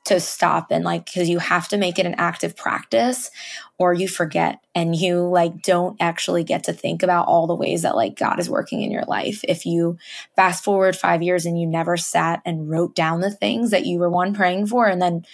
to 0.07 0.21
stop 0.21 0.71
and 0.71 0.85
like 0.85 1.05
because 1.07 1.29
you 1.29 1.39
have 1.39 1.69
to 1.69 1.77
make 1.77 1.99
it 1.99 2.07
an 2.07 2.15
active 2.17 2.57
practice 2.57 3.31
or 3.79 3.93
you 3.93 4.09
forget 4.09 4.61
and 4.75 4.95
you 4.95 5.21
like 5.21 5.63
don't 5.63 5.97
actually 6.01 6.45
get 6.45 6.65
to 6.65 6.73
think 6.73 7.03
about 7.03 7.27
all 7.27 7.47
the 7.47 7.55
ways 7.55 7.83
that 7.83 7.97
like 7.97 8.17
God 8.17 8.39
is 8.39 8.49
working 8.49 8.83
in 8.83 8.91
your 8.91 9.05
life. 9.05 9.45
If 9.49 9.67
you 9.67 9.99
fast 10.37 10.65
forward 10.65 10.97
5 10.97 11.23
years 11.23 11.45
and 11.45 11.61
you 11.61 11.67
never 11.67 11.97
sat 11.97 12.41
and 12.47 12.71
wrote 12.71 12.95
down 12.95 13.21
the 13.21 13.31
things 13.31 13.71
that 13.71 13.85
you 13.85 13.99
were 13.99 14.11
one 14.11 14.33
praying 14.33 14.67
for 14.67 14.87
and 14.87 15.03
then 15.03 15.27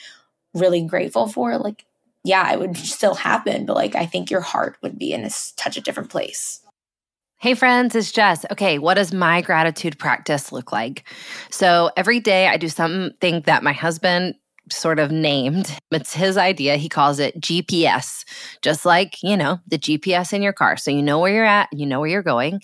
really 0.54 0.82
grateful 0.82 1.28
for 1.28 1.56
like 1.58 1.84
yeah, 2.24 2.52
it 2.52 2.60
would 2.60 2.76
still 2.76 3.14
happen, 3.14 3.66
but 3.66 3.74
like 3.74 3.96
I 3.96 4.06
think 4.06 4.30
your 4.30 4.40
heart 4.40 4.76
would 4.80 4.96
be 4.98 5.12
in 5.12 5.24
a 5.24 5.30
touch 5.56 5.76
a 5.76 5.80
different 5.80 6.08
place. 6.08 6.60
Hey, 7.38 7.54
friends, 7.54 7.96
it's 7.96 8.12
Jess. 8.12 8.46
Okay, 8.52 8.78
what 8.78 8.94
does 8.94 9.12
my 9.12 9.40
gratitude 9.40 9.98
practice 9.98 10.52
look 10.52 10.70
like? 10.70 11.02
So 11.50 11.90
every 11.96 12.20
day 12.20 12.46
I 12.46 12.56
do 12.56 12.68
something 12.68 13.40
that 13.46 13.64
my 13.64 13.72
husband 13.72 14.36
sort 14.70 14.98
of 14.98 15.10
named. 15.10 15.76
It's 15.90 16.14
his 16.14 16.36
idea. 16.36 16.76
He 16.76 16.88
calls 16.88 17.18
it 17.18 17.40
GPS, 17.40 18.24
just 18.62 18.84
like, 18.84 19.22
you 19.22 19.36
know, 19.36 19.60
the 19.66 19.78
GPS 19.78 20.32
in 20.32 20.42
your 20.42 20.52
car. 20.52 20.76
So 20.76 20.90
you 20.90 21.02
know 21.02 21.18
where 21.18 21.32
you're 21.32 21.44
at, 21.44 21.68
you 21.72 21.86
know 21.86 22.00
where 22.00 22.08
you're 22.08 22.22
going. 22.22 22.62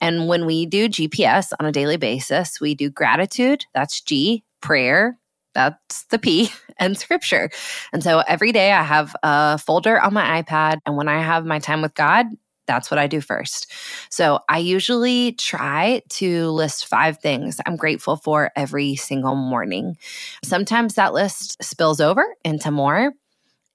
And 0.00 0.28
when 0.28 0.46
we 0.46 0.66
do 0.66 0.88
GPS 0.88 1.52
on 1.58 1.66
a 1.66 1.72
daily 1.72 1.96
basis, 1.96 2.60
we 2.60 2.74
do 2.74 2.90
gratitude, 2.90 3.64
that's 3.74 4.00
G, 4.00 4.44
prayer, 4.60 5.18
that's 5.54 6.04
the 6.06 6.18
P, 6.18 6.50
and 6.78 6.98
scripture. 6.98 7.50
And 7.92 8.02
so 8.02 8.22
every 8.28 8.52
day 8.52 8.72
I 8.72 8.82
have 8.82 9.16
a 9.22 9.58
folder 9.58 10.00
on 10.00 10.14
my 10.14 10.42
iPad. 10.42 10.78
And 10.84 10.96
when 10.96 11.08
I 11.08 11.20
have 11.20 11.46
my 11.46 11.58
time 11.58 11.82
with 11.82 11.94
God, 11.94 12.26
that's 12.66 12.90
what 12.90 12.98
I 12.98 13.06
do 13.06 13.20
first. 13.20 13.70
So 14.10 14.40
I 14.48 14.58
usually 14.58 15.32
try 15.32 16.02
to 16.10 16.50
list 16.50 16.86
five 16.86 17.18
things 17.18 17.60
I'm 17.66 17.76
grateful 17.76 18.16
for 18.16 18.50
every 18.56 18.96
single 18.96 19.34
morning. 19.34 19.96
Sometimes 20.44 20.94
that 20.94 21.14
list 21.14 21.62
spills 21.62 22.00
over 22.00 22.24
into 22.44 22.70
more. 22.70 23.12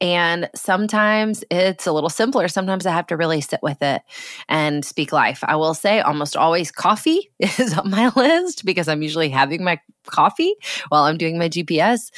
And 0.02 0.50
sometimes 0.56 1.44
it's 1.52 1.86
a 1.86 1.92
little 1.92 2.10
simpler. 2.10 2.48
Sometimes 2.48 2.88
I 2.88 2.92
have 2.92 3.06
to 3.08 3.18
really 3.18 3.40
sit 3.40 3.60
with 3.62 3.84
it 3.84 4.02
and 4.50 4.84
speak 4.84 5.12
life. 5.12 5.44
I 5.44 5.56
will 5.56 5.76
say 5.76 6.02
almost 6.02 6.36
always 6.36 6.72
coffee 6.72 7.32
is 7.40 7.78
on 7.78 7.92
my 7.92 8.12
list 8.16 8.66
because 8.66 8.88
I'm 8.88 9.04
usually 9.04 9.30
having 9.30 9.64
my 9.64 9.80
coffee 10.08 10.56
while 10.90 11.04
I'm 11.04 11.20
doing 11.20 11.38
my 11.38 11.48
GPS. 11.48 12.10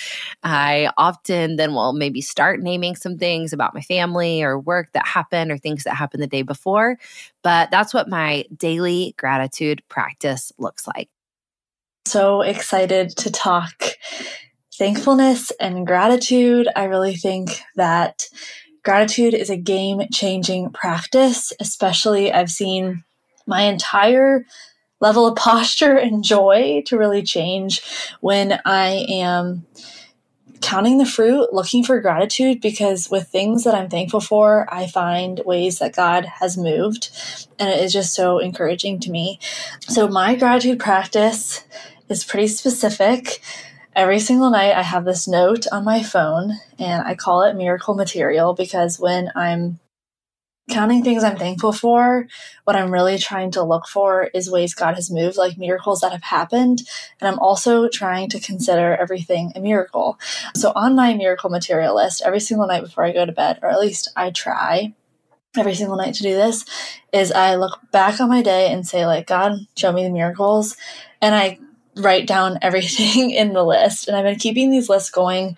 I 0.44 0.90
often 0.98 1.58
then 1.58 1.74
will 1.74 1.92
maybe 1.92 2.22
start 2.22 2.62
naming 2.62 2.96
some 2.96 3.18
things 3.18 3.52
about 3.52 3.74
my 3.74 3.82
family 3.82 4.42
or 4.42 4.58
work 4.58 4.94
that 4.94 5.06
happened 5.06 5.52
or 5.52 5.58
things 5.58 5.84
that 5.84 5.96
happened 5.96 6.24
the 6.24 6.28
day 6.28 6.42
before. 6.42 6.98
But 7.44 7.70
that's 7.70 7.94
what 7.94 8.08
my 8.08 8.46
daily 8.56 9.14
gratitude 9.18 9.84
practice 9.90 10.54
looks 10.58 10.88
like. 10.88 11.10
So 12.06 12.42
excited 12.42 13.10
to 13.18 13.32
talk 13.32 13.84
thankfulness 14.84 15.50
and 15.62 15.88
gratitude. 15.88 16.68
I 16.76 16.84
really 16.84 17.16
think 17.16 17.62
that 17.78 18.28
gratitude 18.84 19.34
is 19.34 19.50
a 19.50 19.56
game 19.56 20.02
changing 20.12 20.72
practice, 20.74 21.54
especially 21.62 22.34
I've 22.34 22.52
seen 22.52 23.06
my 23.48 23.62
entire 23.62 24.46
level 25.00 25.26
of 25.26 25.38
posture 25.38 25.96
and 25.96 26.22
joy 26.22 26.84
to 26.88 26.98
really 26.98 27.24
change 27.24 27.82
when 28.20 28.60
I 28.66 29.06
am 29.08 29.66
counting 30.60 30.98
the 30.98 31.06
fruit, 31.06 31.54
looking 31.54 31.86
for 31.86 32.02
gratitude, 32.02 32.60
because 32.60 33.10
with 33.10 33.30
things 33.30 33.64
that 33.64 33.76
I'm 33.76 33.90
thankful 33.90 34.20
for, 34.20 34.68
I 34.70 34.88
find 34.88 35.40
ways 35.46 35.80
that 35.80 35.96
God 35.96 36.26
has 36.26 36.58
moved. 36.58 37.10
And 37.58 37.70
it 37.70 37.80
is 37.80 37.94
just 37.94 38.14
so 38.14 38.38
encouraging 38.40 39.00
to 39.02 39.12
me. 39.12 39.40
So, 39.80 40.10
my 40.10 40.36
gratitude 40.36 40.80
practice 40.80 41.64
is 42.10 42.26
pretty 42.26 42.48
specific 42.48 43.42
every 43.96 44.20
single 44.20 44.50
night 44.50 44.74
I 44.74 44.82
have 44.82 45.06
this 45.06 45.28
note 45.28 45.66
on 45.72 45.84
my 45.84 46.04
phone 46.04 46.54
and 46.80 47.06
I 47.06 47.16
call 47.16 47.44
it 47.44 47.56
miracle 47.56 47.94
material 47.94 48.54
because 48.54 49.00
when 49.00 49.32
I'm 49.36 49.80
counting 50.70 51.04
things 51.04 51.24
I'm 51.24 51.38
thankful 51.38 51.74
for, 51.74 52.28
what 52.64 52.76
I'm 52.76 52.92
really 52.92 53.18
trying 53.18 53.52
to 53.52 53.64
look 53.64 53.86
for 53.88 54.30
is 54.34 54.50
ways 54.50 54.74
God 54.74 54.96
has 54.96 55.12
moved, 55.12 55.38
like 55.38 55.58
miracles 55.58 56.02
that 56.02 56.14
have 56.14 56.24
happened. 56.24 56.84
And 57.20 57.28
I'm 57.28 57.40
also 57.40 57.90
trying 57.90 58.30
to 58.30 58.40
consider 58.40 58.96
everything 58.96 59.52
a 59.56 59.60
miracle. 59.60 60.18
So 60.56 60.72
on 60.76 60.96
my 60.96 61.14
miracle 61.14 61.50
material 61.50 61.96
list, 61.96 62.22
every 62.26 62.40
single 62.40 62.68
night 62.68 62.84
before 62.84 63.04
I 63.04 63.12
go 63.12 63.26
to 63.26 63.32
bed, 63.32 63.60
or 63.62 63.70
at 63.70 63.80
least 63.80 64.10
I 64.16 64.32
try, 64.32 64.94
every 65.58 65.76
single 65.76 65.98
night 65.98 66.16
to 66.16 66.24
do 66.24 66.34
this 66.34 66.66
is 67.12 67.32
I 67.32 67.56
look 67.56 67.80
back 67.92 68.20
on 68.20 68.30
my 68.30 68.42
day 68.42 68.72
and 68.72 68.88
say 68.88 69.06
like 69.06 69.28
God 69.28 69.54
show 69.76 69.92
me 69.92 70.04
the 70.04 70.10
miracles 70.10 70.78
and 71.22 71.36
I 71.36 71.60
write 71.96 72.28
down 72.28 72.60
everything 72.62 73.32
in 73.32 73.54
the 73.54 73.64
list. 73.64 74.08
And 74.08 74.16
I've 74.18 74.26
been 74.26 74.36
keeping 74.36 74.72
these 74.72 74.90
lists 74.90 75.10
going, 75.10 75.58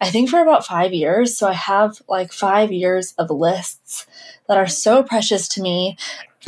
I 0.00 0.10
think, 0.10 0.30
for 0.30 0.40
about 0.40 0.66
five 0.66 0.92
years. 0.92 1.36
So 1.36 1.48
I 1.48 1.54
have 1.54 2.02
like 2.08 2.32
five 2.32 2.72
years 2.72 3.12
of 3.18 3.30
lists 3.30 4.06
that 4.48 4.58
are 4.58 4.68
so 4.68 5.02
precious 5.02 5.48
to 5.48 5.62
me. 5.62 5.96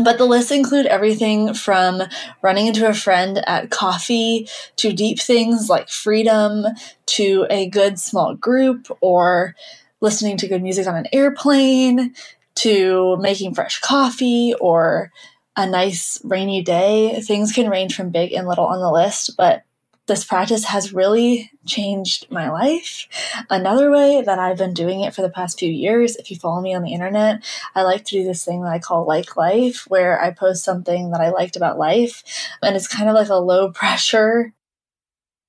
But 0.00 0.18
the 0.18 0.26
lists 0.26 0.52
include 0.52 0.86
everything 0.86 1.54
from 1.54 2.02
running 2.40 2.68
into 2.68 2.88
a 2.88 2.94
friend 2.94 3.42
at 3.48 3.70
coffee 3.70 4.48
to 4.76 4.92
deep 4.92 5.18
things 5.18 5.68
like 5.68 5.88
freedom 5.88 6.66
to 7.06 7.46
a 7.50 7.68
good 7.68 7.98
small 7.98 8.36
group 8.36 8.86
or 9.00 9.56
listening 10.00 10.36
to 10.36 10.46
good 10.46 10.62
music 10.62 10.86
on 10.86 10.94
an 10.94 11.08
airplane 11.12 12.14
to 12.54 13.16
making 13.16 13.54
fresh 13.54 13.80
coffee 13.80 14.54
or 14.60 15.10
a 15.58 15.66
nice 15.66 16.20
rainy 16.22 16.62
day, 16.62 17.20
things 17.20 17.52
can 17.52 17.68
range 17.68 17.96
from 17.96 18.10
big 18.10 18.32
and 18.32 18.46
little 18.46 18.64
on 18.64 18.78
the 18.78 18.92
list, 18.92 19.36
but 19.36 19.64
this 20.06 20.24
practice 20.24 20.64
has 20.66 20.94
really 20.94 21.50
changed 21.66 22.30
my 22.30 22.48
life. 22.48 23.08
Another 23.50 23.90
way 23.90 24.22
that 24.22 24.38
I've 24.38 24.56
been 24.56 24.72
doing 24.72 25.00
it 25.00 25.12
for 25.12 25.20
the 25.20 25.28
past 25.28 25.58
few 25.58 25.68
years, 25.68 26.14
if 26.14 26.30
you 26.30 26.36
follow 26.36 26.60
me 26.60 26.74
on 26.74 26.84
the 26.84 26.92
internet, 26.92 27.44
I 27.74 27.82
like 27.82 28.04
to 28.04 28.16
do 28.18 28.24
this 28.24 28.44
thing 28.44 28.62
that 28.62 28.70
I 28.70 28.78
call 28.78 29.04
like 29.04 29.36
life, 29.36 29.84
where 29.88 30.22
I 30.22 30.30
post 30.30 30.62
something 30.62 31.10
that 31.10 31.20
I 31.20 31.30
liked 31.30 31.56
about 31.56 31.76
life. 31.76 32.22
And 32.62 32.76
it's 32.76 32.86
kind 32.86 33.08
of 33.08 33.16
like 33.16 33.28
a 33.28 33.34
low 33.34 33.72
pressure 33.72 34.52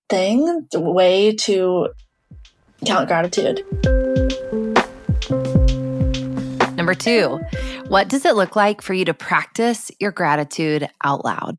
thing, 0.09 0.67
way 0.73 1.35
to 1.35 1.89
count 2.83 3.07
gratitude. 3.07 3.63
Number 6.75 6.95
two, 6.95 7.39
what 7.89 8.07
does 8.07 8.23
it 8.23 8.35
look 8.35 8.55
like 8.55 8.83
for 8.83 8.93
you 8.93 9.03
to 9.05 9.15
practice 9.15 9.91
your 9.99 10.11
gratitude 10.11 10.87
out 11.03 11.25
loud? 11.25 11.57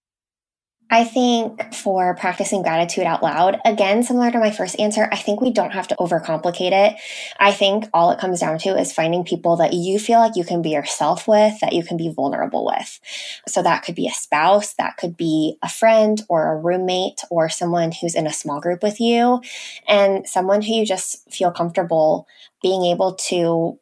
I 0.93 1.05
think 1.05 1.73
for 1.75 2.17
practicing 2.17 2.63
gratitude 2.63 3.05
out 3.05 3.23
loud, 3.23 3.61
again, 3.65 4.03
similar 4.03 4.31
to 4.31 4.41
my 4.41 4.51
first 4.51 4.79
answer, 4.81 5.09
I 5.13 5.17
think 5.17 5.41
we 5.41 5.53
don't 5.53 5.73
have 5.73 5.87
to 5.89 5.97
overcomplicate 5.97 6.73
it. 6.73 6.97
I 7.39 7.53
think 7.53 7.87
all 7.93 8.11
it 8.11 8.19
comes 8.19 8.41
down 8.41 8.59
to 8.61 8.77
is 8.77 8.93
finding 8.93 9.25
people 9.25 9.57
that 9.57 9.73
you 9.73 10.01
feel 10.01 10.19
like 10.19 10.35
you 10.35 10.45
can 10.45 10.63
be 10.63 10.71
yourself 10.71 11.29
with, 11.29 11.59
that 11.61 11.73
you 11.73 11.85
can 11.85 11.97
be 11.97 12.13
vulnerable 12.13 12.67
with. 12.67 13.01
So 13.47 13.63
that 13.63 13.85
could 13.85 13.95
be 13.97 14.09
a 14.09 14.13
spouse, 14.13 14.75
that 14.75 14.97
could 14.97 15.17
be 15.17 15.57
a 15.63 15.69
friend 15.69 16.23
or 16.29 16.53
a 16.53 16.57
roommate 16.57 17.23
or 17.31 17.49
someone 17.49 17.93
who's 17.93 18.17
in 18.17 18.27
a 18.27 18.33
small 18.33 18.61
group 18.61 18.83
with 18.83 19.01
you, 19.01 19.41
and 19.87 20.29
someone 20.29 20.63
who 20.63 20.75
you 20.75 20.87
just 20.87 21.29
feel 21.33 21.53
comfortable 21.53 22.27
being 22.63 22.85
able 22.85 23.15
to 23.15 23.79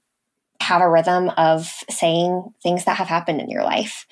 have 0.69 0.83
a 0.83 0.89
rhythm 0.89 1.31
of 1.37 1.73
saying 1.89 2.53
things 2.63 2.85
that 2.85 2.99
have 2.99 3.09
happened 3.09 3.41
in 3.41 3.51
your 3.51 3.65
life. 3.65 4.07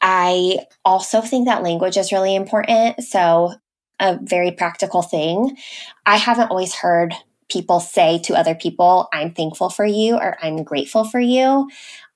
I 0.00 0.60
also 0.84 1.20
think 1.20 1.46
that 1.46 1.62
language 1.62 1.96
is 1.96 2.12
really 2.12 2.34
important. 2.34 3.02
So, 3.02 3.54
a 4.00 4.18
very 4.22 4.50
practical 4.52 5.02
thing. 5.02 5.56
I 6.04 6.16
haven't 6.16 6.50
always 6.50 6.74
heard 6.74 7.14
people 7.48 7.80
say 7.80 8.18
to 8.20 8.34
other 8.34 8.54
people, 8.54 9.08
I'm 9.12 9.32
thankful 9.32 9.70
for 9.70 9.84
you 9.84 10.16
or 10.16 10.36
I'm 10.42 10.62
grateful 10.64 11.04
for 11.04 11.20
you. 11.20 11.68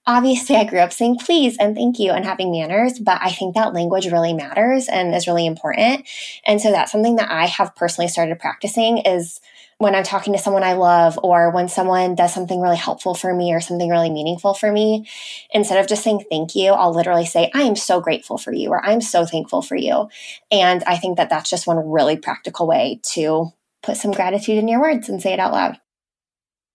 Obviously, 0.08 0.56
I 0.56 0.64
grew 0.64 0.78
up 0.78 0.90
saying 0.90 1.18
please 1.18 1.58
and 1.58 1.76
thank 1.76 1.98
you 1.98 2.12
and 2.12 2.24
having 2.24 2.50
manners, 2.50 2.98
but 2.98 3.18
I 3.20 3.30
think 3.30 3.54
that 3.54 3.74
language 3.74 4.10
really 4.10 4.32
matters 4.32 4.88
and 4.88 5.14
is 5.14 5.26
really 5.26 5.44
important. 5.44 6.08
And 6.46 6.62
so 6.62 6.72
that's 6.72 6.90
something 6.90 7.16
that 7.16 7.30
I 7.30 7.44
have 7.44 7.76
personally 7.76 8.08
started 8.08 8.38
practicing 8.38 8.98
is 8.98 9.38
when 9.76 9.94
I'm 9.94 10.04
talking 10.04 10.32
to 10.32 10.38
someone 10.38 10.62
I 10.64 10.72
love 10.72 11.20
or 11.22 11.50
when 11.50 11.68
someone 11.68 12.14
does 12.14 12.32
something 12.32 12.58
really 12.58 12.78
helpful 12.78 13.14
for 13.14 13.34
me 13.34 13.52
or 13.52 13.60
something 13.60 13.90
really 13.90 14.08
meaningful 14.08 14.54
for 14.54 14.72
me, 14.72 15.06
instead 15.52 15.78
of 15.78 15.86
just 15.86 16.04
saying 16.04 16.24
thank 16.30 16.54
you, 16.56 16.72
I'll 16.72 16.94
literally 16.94 17.26
say, 17.26 17.50
I 17.52 17.64
am 17.64 17.76
so 17.76 18.00
grateful 18.00 18.38
for 18.38 18.50
you 18.50 18.70
or 18.70 18.82
I'm 18.82 19.02
so 19.02 19.26
thankful 19.26 19.60
for 19.60 19.76
you. 19.76 20.08
And 20.50 20.82
I 20.84 20.96
think 20.96 21.18
that 21.18 21.28
that's 21.28 21.50
just 21.50 21.66
one 21.66 21.86
really 21.86 22.16
practical 22.16 22.66
way 22.66 23.02
to 23.12 23.52
put 23.82 23.98
some 23.98 24.12
gratitude 24.12 24.56
in 24.56 24.68
your 24.68 24.80
words 24.80 25.10
and 25.10 25.20
say 25.20 25.34
it 25.34 25.38
out 25.38 25.52
loud. 25.52 25.78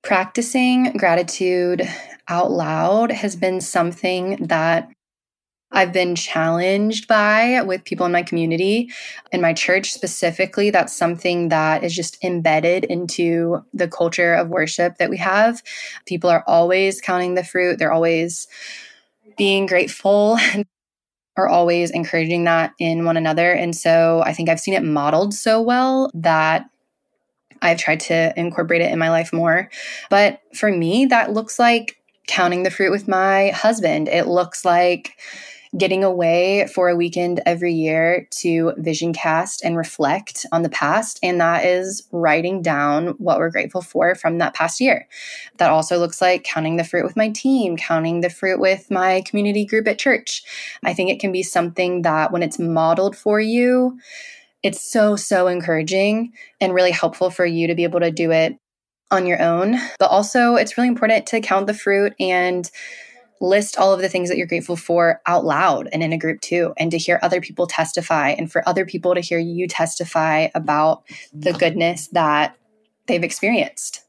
Practicing 0.03 0.91
gratitude 0.98 1.88
out 2.27 2.51
loud 2.51 3.12
has 3.12 3.38
been 3.38 3.62
something 3.62 4.48
that 4.48 4.89
I've 5.72 5.93
been 5.93 6.15
challenged 6.15 7.07
by 7.07 7.62
with 7.63 7.86
people 7.86 8.05
in 8.05 8.12
my 8.12 8.22
community. 8.22 8.91
In 9.31 9.41
my 9.41 9.53
church 9.53 9.91
specifically, 9.91 10.69
that's 10.69 10.95
something 10.95 11.50
that 11.50 11.83
is 11.83 11.95
just 11.95 12.24
embedded 12.24 12.83
into 12.83 13.63
the 13.74 13.88
culture 13.88 14.33
of 14.33 14.50
worship 14.50 14.98
that 14.98 15.10
we 15.10 15.17
have. 15.17 15.63
People 16.05 16.29
are 16.29 16.43
always 16.48 17.01
counting 17.01 17.33
the 17.33 17.43
fruit, 17.43 17.79
they're 17.79 17.91
always 17.91 18.48
being 19.38 19.65
grateful. 19.65 20.38
Are 21.36 21.50
always 21.50 21.89
encouraging 21.89 22.43
that 22.43 22.74
in 22.77 23.05
one 23.05 23.17
another. 23.17 23.51
And 23.51 23.75
so 23.75 24.22
I 24.24 24.33
think 24.33 24.50
I've 24.50 24.60
seen 24.60 24.75
it 24.75 24.83
modeled 24.83 25.33
so 25.33 25.63
well 25.63 26.12
that 26.13 26.67
I've 27.63 27.79
tried 27.79 28.01
to 28.01 28.38
incorporate 28.38 28.82
it 28.82 28.91
in 28.91 29.00
my 29.00 29.10
life 29.10 29.34
more. 29.34 29.70
But 30.10 30.41
for 30.53 30.72
me, 30.72 31.05
that 31.08 31.34
looks 31.34 31.58
like 31.58 31.98
counting 32.27 32.63
the 32.63 32.72
fruit 32.72 32.91
with 32.91 33.08
my 33.08 33.50
husband. 33.50 34.08
It 34.08 34.27
looks 34.27 34.63
like 34.63 35.17
getting 35.75 36.03
away 36.03 36.67
for 36.67 36.88
a 36.88 36.96
weekend 36.96 37.41
every 37.48 37.74
year 37.74 38.27
to 38.29 38.74
vision 38.77 39.12
cast 39.12 39.63
and 39.65 39.75
reflect 39.75 40.46
on 40.51 40.62
the 40.62 40.70
past. 40.70 41.20
And 41.24 41.41
that 41.41 41.65
is 41.65 42.08
writing 42.12 42.62
down 42.62 43.08
what 43.17 43.39
we're 43.39 43.50
grateful 43.50 43.82
for 43.82 44.13
from 44.13 44.38
that 44.38 44.53
past 44.53 44.79
year. 44.79 45.08
That 45.58 45.72
also 45.72 45.98
looks 45.98 46.22
like 46.22 46.43
counting 46.43 46.77
the 46.77 46.84
fruit 46.84 47.03
with 47.03 47.17
my 47.17 47.29
team, 47.29 47.75
counting 47.75 48.22
the 48.22 48.29
fruit 48.29 48.60
with 48.60 48.91
my 48.91 49.22
community 49.22 49.65
group 49.65 49.88
at 49.88 49.98
church. 49.98 50.43
I 50.84 50.93
think 50.93 51.10
it 51.10 51.20
can 51.20 51.32
be 51.32 51.43
something 51.43 52.03
that 52.03 52.32
when 52.32 52.43
it's 52.43 52.60
modeled 52.60 53.17
for 53.17 53.39
you, 53.39 53.98
it's 54.63 54.82
so, 54.82 55.15
so 55.15 55.48
encouraging 55.48 56.34
and 56.60 56.73
really 56.73 56.91
helpful 56.91 57.30
for 57.30 57.45
you 57.45 57.67
to 57.67 57.76
be 57.76 57.84
able 57.84 57.99
to 57.99 58.12
do 58.12 58.32
it 58.32 58.58
on 59.12 59.28
your 59.28 59.41
own. 59.41 59.78
But 59.99 60.10
also, 60.10 60.56
it's 60.56 60.78
really 60.78 60.88
important 60.88 61.28
to 61.28 61.41
count 61.41 61.67
the 61.67 61.73
fruit 61.73 62.13
and 62.19 62.69
list 63.41 63.78
all 63.78 63.93
of 63.93 63.99
the 63.99 64.08
things 64.08 64.30
that 64.30 64.38
you're 64.38 64.47
grateful 64.47 64.78
for 64.78 65.21
out 65.28 65.43
loud 65.43 65.89
and 65.91 66.02
in 66.02 66.13
a 66.13 66.17
group 66.17 66.39
too, 66.39 66.73
and 66.78 66.91
to 66.91 66.97
hear 66.97 67.19
other 67.21 67.41
people 67.41 67.67
testify 67.67 68.30
and 68.30 68.49
for 68.49 68.67
other 68.67 68.86
people 68.86 69.13
to 69.13 69.19
hear 69.19 69.38
you 69.38 69.67
testify 69.67 70.47
about 70.56 71.04
the 71.34 71.52
goodness 71.52 72.08
that 72.13 72.56
they've 73.08 73.23
experienced. 73.23 74.02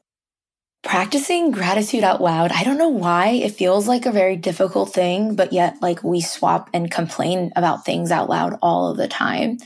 Practicing 0.83 1.51
gratitude 1.51 2.03
out 2.03 2.21
loud, 2.21 2.51
I 2.51 2.63
don't 2.63 2.77
know 2.77 2.89
why 2.89 3.29
it 3.29 3.51
feels 3.55 3.87
like 3.87 4.05
a 4.05 4.11
very 4.11 4.37
difficult 4.37 4.93
thing, 4.93 5.35
but 5.35 5.51
yet, 5.51 5.81
like, 5.81 6.03
we 6.03 6.21
swap 6.21 6.69
and 6.73 6.91
complain 6.91 7.51
about 7.55 7.83
things 7.83 8.11
out 8.11 8.29
loud 8.29 8.57
all 8.61 8.91
of 8.91 8.97
the 8.97 9.07
time. 9.07 9.57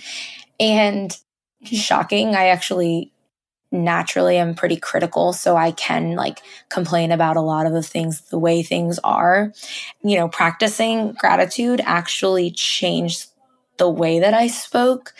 And 0.59 1.15
shocking, 1.63 2.35
I 2.35 2.47
actually 2.47 3.11
naturally 3.71 4.37
am 4.37 4.55
pretty 4.55 4.75
critical 4.75 5.31
so 5.31 5.55
i 5.55 5.71
can 5.71 6.15
like 6.15 6.41
complain 6.69 7.11
about 7.11 7.37
a 7.37 7.41
lot 7.41 7.67
of 7.67 7.73
the 7.73 7.83
things 7.83 8.21
the 8.29 8.39
way 8.39 8.63
things 8.63 8.97
are. 9.03 9.53
You 10.01 10.17
know 10.17 10.27
practicing 10.27 11.13
gratitude 11.13 11.81
actually 11.85 12.51
changed 12.51 13.27
the 13.77 13.89
way 13.89 14.19
that 14.19 14.33
i 14.33 14.47
spoke 14.47 15.13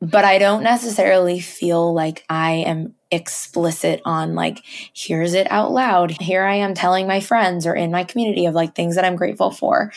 but 0.00 0.24
i 0.24 0.38
don't 0.38 0.62
necessarily 0.64 1.38
feel 1.40 1.94
like 1.94 2.24
i 2.28 2.52
am 2.52 2.94
explicit 3.10 4.00
on 4.04 4.34
like 4.34 4.62
here's 4.94 5.34
it 5.34 5.50
out 5.50 5.72
loud 5.72 6.12
here 6.20 6.44
i 6.44 6.54
am 6.54 6.74
telling 6.74 7.08
my 7.08 7.18
friends 7.18 7.66
or 7.66 7.74
in 7.74 7.90
my 7.90 8.04
community 8.04 8.46
of 8.46 8.54
like 8.54 8.74
things 8.74 8.94
that 8.94 9.04
i'm 9.04 9.16
grateful 9.16 9.50
for 9.50 9.92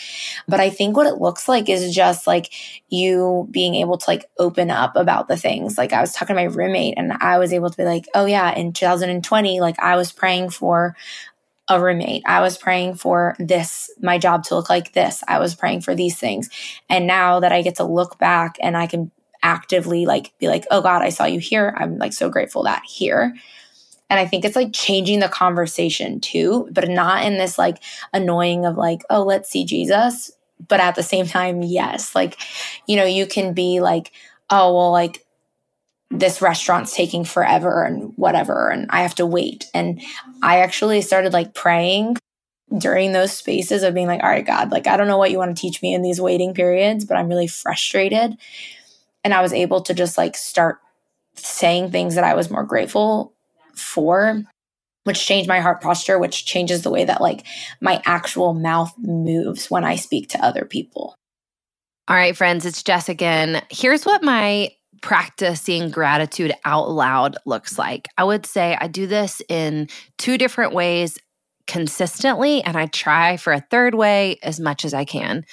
but 0.47 0.59
i 0.59 0.69
think 0.69 0.97
what 0.97 1.05
it 1.05 1.21
looks 1.21 1.47
like 1.47 1.69
is 1.69 1.93
just 1.93 2.25
like 2.25 2.51
you 2.89 3.47
being 3.51 3.75
able 3.75 3.99
to 3.99 4.09
like 4.09 4.25
open 4.39 4.71
up 4.71 4.95
about 4.95 5.27
the 5.27 5.37
things 5.37 5.77
like 5.77 5.93
i 5.93 6.01
was 6.01 6.13
talking 6.13 6.35
to 6.35 6.41
my 6.41 6.47
roommate 6.47 6.95
and 6.97 7.13
i 7.13 7.37
was 7.37 7.53
able 7.53 7.69
to 7.69 7.77
be 7.77 7.83
like 7.83 8.07
oh 8.15 8.25
yeah 8.25 8.51
in 8.55 8.73
2020 8.73 9.59
like 9.59 9.79
i 9.79 9.95
was 9.95 10.11
praying 10.11 10.49
for 10.49 10.95
a 11.69 11.79
roommate. 11.79 12.23
I 12.25 12.41
was 12.41 12.57
praying 12.57 12.95
for 12.95 13.35
this, 13.39 13.89
my 14.01 14.17
job 14.17 14.43
to 14.45 14.55
look 14.55 14.69
like 14.69 14.93
this. 14.93 15.23
I 15.27 15.39
was 15.39 15.55
praying 15.55 15.81
for 15.81 15.95
these 15.95 16.17
things. 16.17 16.49
And 16.89 17.07
now 17.07 17.39
that 17.39 17.51
I 17.51 17.61
get 17.61 17.75
to 17.75 17.83
look 17.83 18.17
back 18.17 18.57
and 18.61 18.75
I 18.75 18.87
can 18.87 19.11
actively 19.43 20.05
like 20.05 20.33
be 20.39 20.47
like, 20.47 20.65
oh 20.71 20.81
God, 20.81 21.01
I 21.01 21.09
saw 21.09 21.25
you 21.25 21.39
here. 21.39 21.75
I'm 21.77 21.97
like 21.99 22.13
so 22.13 22.29
grateful 22.29 22.63
that 22.63 22.83
here. 22.85 23.35
And 24.09 24.19
I 24.19 24.25
think 24.25 24.45
it's 24.45 24.55
like 24.55 24.73
changing 24.73 25.19
the 25.19 25.27
conversation 25.27 26.19
too, 26.19 26.67
but 26.71 26.87
not 26.89 27.25
in 27.25 27.37
this 27.37 27.57
like 27.57 27.81
annoying 28.13 28.65
of 28.65 28.77
like, 28.77 29.01
oh, 29.09 29.23
let's 29.23 29.49
see 29.49 29.65
Jesus. 29.65 30.31
But 30.67 30.79
at 30.79 30.95
the 30.95 31.03
same 31.03 31.25
time, 31.25 31.61
yes, 31.61 32.15
like, 32.15 32.37
you 32.87 32.95
know, 32.95 33.05
you 33.05 33.25
can 33.25 33.53
be 33.53 33.81
like, 33.81 34.11
oh, 34.49 34.73
well, 34.73 34.91
like 34.91 35.25
this 36.11 36.41
restaurant's 36.41 36.95
taking 36.95 37.25
forever 37.25 37.83
and 37.83 38.13
whatever, 38.15 38.69
and 38.69 38.85
I 38.91 39.01
have 39.01 39.15
to 39.15 39.25
wait. 39.25 39.65
And 39.73 40.01
I 40.43 40.59
actually 40.59 41.01
started 41.01 41.33
like 41.33 41.53
praying 41.53 42.17
during 42.77 43.11
those 43.11 43.33
spaces 43.33 43.83
of 43.83 43.93
being 43.93 44.07
like, 44.07 44.23
all 44.23 44.29
right, 44.29 44.45
God, 44.45 44.71
like, 44.71 44.87
I 44.87 44.95
don't 44.95 45.07
know 45.07 45.17
what 45.17 45.31
you 45.31 45.37
want 45.39 45.55
to 45.55 45.61
teach 45.61 45.81
me 45.81 45.93
in 45.93 46.01
these 46.01 46.21
waiting 46.21 46.53
periods, 46.53 47.03
but 47.03 47.17
I'm 47.17 47.29
really 47.29 47.47
frustrated 47.47 48.37
and 49.23 49.33
I 49.33 49.41
was 49.41 49.53
able 49.53 49.81
to 49.81 49.93
just 49.93 50.17
like 50.17 50.35
start 50.35 50.79
saying 51.35 51.91
things 51.91 52.15
that 52.15 52.23
I 52.23 52.35
was 52.35 52.49
more 52.49 52.63
grateful 52.63 53.33
for, 53.75 54.43
which 55.03 55.25
changed 55.25 55.49
my 55.49 55.59
heart 55.59 55.81
posture, 55.81 56.19
which 56.19 56.45
changes 56.45 56.83
the 56.83 56.91
way 56.91 57.05
that 57.05 57.21
like 57.21 57.45
my 57.81 58.01
actual 58.05 58.53
mouth 58.53 58.93
moves 58.97 59.71
when 59.71 59.83
I 59.83 59.95
speak 59.95 60.29
to 60.29 60.43
other 60.43 60.65
people. 60.65 61.15
All 62.07 62.15
right, 62.15 62.35
friends, 62.35 62.65
it's 62.65 62.83
Jess 62.83 63.07
again. 63.07 63.61
Here's 63.69 64.05
what 64.05 64.23
my 64.23 64.71
practicing 65.01 65.89
gratitude 65.89 66.53
out 66.65 66.89
loud 66.89 67.37
looks 67.45 67.77
like. 67.77 68.07
I 68.17 68.23
would 68.23 68.45
say 68.45 68.77
I 68.79 68.87
do 68.87 69.07
this 69.07 69.41
in 69.49 69.87
two 70.17 70.37
different 70.37 70.73
ways 70.73 71.17
consistently, 71.65 72.61
and 72.63 72.75
I 72.75 72.87
try 72.87 73.37
for 73.37 73.53
a 73.53 73.65
third 73.71 73.95
way 73.95 74.37
as 74.43 74.59
much 74.59 74.83
as 74.83 74.93
I 74.93 75.05
can. 75.05 75.45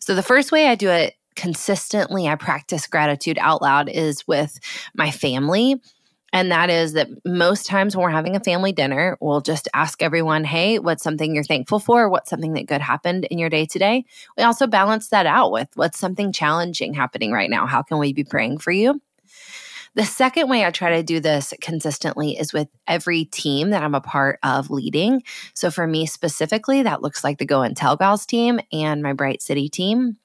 So, 0.00 0.14
the 0.14 0.22
first 0.22 0.50
way 0.50 0.68
I 0.68 0.74
do 0.74 0.88
it 0.88 1.14
consistently 1.38 2.26
I 2.26 2.34
practice 2.34 2.88
gratitude 2.88 3.38
out 3.40 3.62
loud 3.62 3.88
is 3.88 4.26
with 4.26 4.58
my 4.96 5.12
family. 5.12 5.76
And 6.32 6.50
that 6.50 6.68
is 6.68 6.94
that 6.94 7.08
most 7.24 7.64
times 7.64 7.96
when 7.96 8.02
we're 8.02 8.10
having 8.10 8.34
a 8.34 8.40
family 8.40 8.72
dinner, 8.72 9.16
we'll 9.20 9.40
just 9.40 9.68
ask 9.72 10.02
everyone, 10.02 10.42
hey, 10.42 10.80
what's 10.80 11.04
something 11.04 11.34
you're 11.34 11.44
thankful 11.44 11.78
for? 11.78 12.08
What's 12.08 12.28
something 12.28 12.54
that 12.54 12.66
good 12.66 12.80
happened 12.80 13.24
in 13.26 13.38
your 13.38 13.48
day 13.48 13.66
today? 13.66 14.04
We 14.36 14.42
also 14.42 14.66
balance 14.66 15.08
that 15.10 15.26
out 15.26 15.52
with 15.52 15.68
what's 15.76 15.98
something 15.98 16.32
challenging 16.32 16.92
happening 16.92 17.30
right 17.30 17.48
now? 17.48 17.66
How 17.66 17.82
can 17.82 17.98
we 17.98 18.12
be 18.12 18.24
praying 18.24 18.58
for 18.58 18.72
you? 18.72 19.00
The 19.94 20.04
second 20.04 20.48
way 20.48 20.66
I 20.66 20.70
try 20.70 20.96
to 20.96 21.02
do 21.04 21.20
this 21.20 21.54
consistently 21.60 22.36
is 22.36 22.52
with 22.52 22.68
every 22.88 23.24
team 23.26 23.70
that 23.70 23.84
I'm 23.84 23.94
a 23.94 24.00
part 24.00 24.40
of 24.42 24.70
leading. 24.70 25.22
So 25.54 25.70
for 25.70 25.86
me 25.86 26.04
specifically, 26.04 26.82
that 26.82 27.00
looks 27.00 27.22
like 27.22 27.38
the 27.38 27.46
Go 27.46 27.62
and 27.62 27.76
Tell 27.76 27.96
Gals 27.96 28.26
team 28.26 28.60
and 28.72 29.02
my 29.02 29.12
Bright 29.12 29.40
City 29.40 29.68
team. 29.68 30.16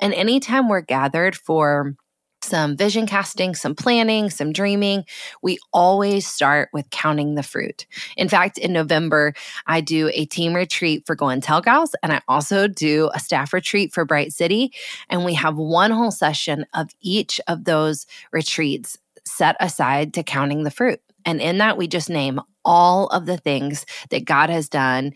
And 0.00 0.14
anytime 0.14 0.68
we're 0.68 0.80
gathered 0.80 1.36
for 1.36 1.94
some 2.42 2.76
vision 2.76 3.06
casting, 3.06 3.54
some 3.54 3.74
planning, 3.74 4.30
some 4.30 4.52
dreaming, 4.52 5.04
we 5.42 5.58
always 5.72 6.26
start 6.26 6.68
with 6.72 6.88
counting 6.90 7.34
the 7.34 7.42
fruit. 7.42 7.86
In 8.16 8.28
fact, 8.28 8.58
in 8.58 8.72
November, 8.72 9.34
I 9.66 9.80
do 9.80 10.10
a 10.14 10.24
team 10.24 10.54
retreat 10.54 11.04
for 11.06 11.14
Go 11.14 11.28
and 11.28 11.42
Tell 11.42 11.60
Gals, 11.60 11.94
and 12.02 12.12
I 12.12 12.20
also 12.28 12.68
do 12.68 13.10
a 13.12 13.20
staff 13.20 13.52
retreat 13.52 13.92
for 13.92 14.04
Bright 14.04 14.32
City. 14.32 14.72
And 15.08 15.24
we 15.24 15.34
have 15.34 15.56
one 15.56 15.90
whole 15.90 16.12
session 16.12 16.64
of 16.74 16.90
each 17.00 17.40
of 17.48 17.64
those 17.64 18.06
retreats 18.32 18.98
set 19.24 19.56
aside 19.60 20.14
to 20.14 20.22
counting 20.22 20.62
the 20.62 20.70
fruit. 20.70 21.00
And 21.24 21.40
in 21.40 21.58
that, 21.58 21.76
we 21.76 21.88
just 21.88 22.10
name 22.10 22.40
all 22.64 23.06
of 23.08 23.26
the 23.26 23.38
things 23.38 23.86
that 24.10 24.24
God 24.24 24.50
has 24.50 24.68
done 24.68 25.12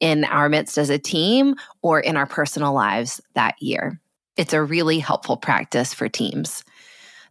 in 0.00 0.24
our 0.24 0.48
midst 0.48 0.78
as 0.78 0.90
a 0.90 0.98
team 0.98 1.54
or 1.82 2.00
in 2.00 2.16
our 2.16 2.26
personal 2.26 2.72
lives 2.72 3.20
that 3.34 3.60
year. 3.60 4.00
It's 4.36 4.52
a 4.52 4.62
really 4.62 4.98
helpful 4.98 5.36
practice 5.36 5.94
for 5.94 6.08
teams. 6.08 6.64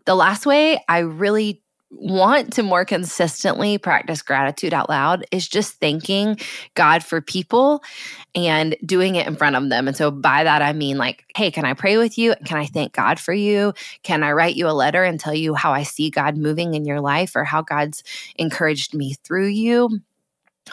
The 0.06 0.16
last 0.16 0.46
way 0.46 0.84
I 0.88 1.00
really 1.00 1.62
want 1.98 2.54
to 2.54 2.64
more 2.64 2.86
consistently 2.86 3.78
practice 3.78 4.22
gratitude 4.22 4.74
out 4.74 4.90
loud 4.90 5.26
is 5.32 5.48
just 5.48 5.76
thanking 5.76 6.38
God 6.76 7.04
for 7.04 7.22
people 7.22 7.84
and 8.34 8.76
doing 8.86 9.16
it 9.16 9.28
in 9.28 9.36
front 9.36 9.56
of 9.56 9.70
them. 9.70 9.88
And 9.88 9.96
so 9.96 10.12
by 10.12 10.44
that, 10.44 10.62
I 10.62 10.74
mean, 10.74 10.98
like, 10.98 11.26
hey, 11.36 11.52
can 11.52 11.66
I 11.66 11.74
pray 11.74 11.98
with 11.98 12.18
you? 12.18 12.36
Can 12.46 12.58
I 12.58 12.66
thank 12.66 12.94
God 12.94 13.20
for 13.20 13.34
you? 13.34 13.74
Can 14.04 14.24
I 14.24 14.34
write 14.34 14.56
you 14.56 14.68
a 14.68 14.70
letter 14.70 15.04
and 15.04 15.20
tell 15.20 15.34
you 15.34 15.56
how 15.56 15.72
I 15.72 15.84
see 15.84 16.10
God 16.10 16.38
moving 16.38 16.74
in 16.74 16.86
your 16.86 17.02
life 17.02 17.36
or 17.36 17.44
how 17.44 17.62
God's 17.62 18.04
encouraged 18.36 18.94
me 18.94 19.14
through 19.24 19.48
you? 19.48 20.02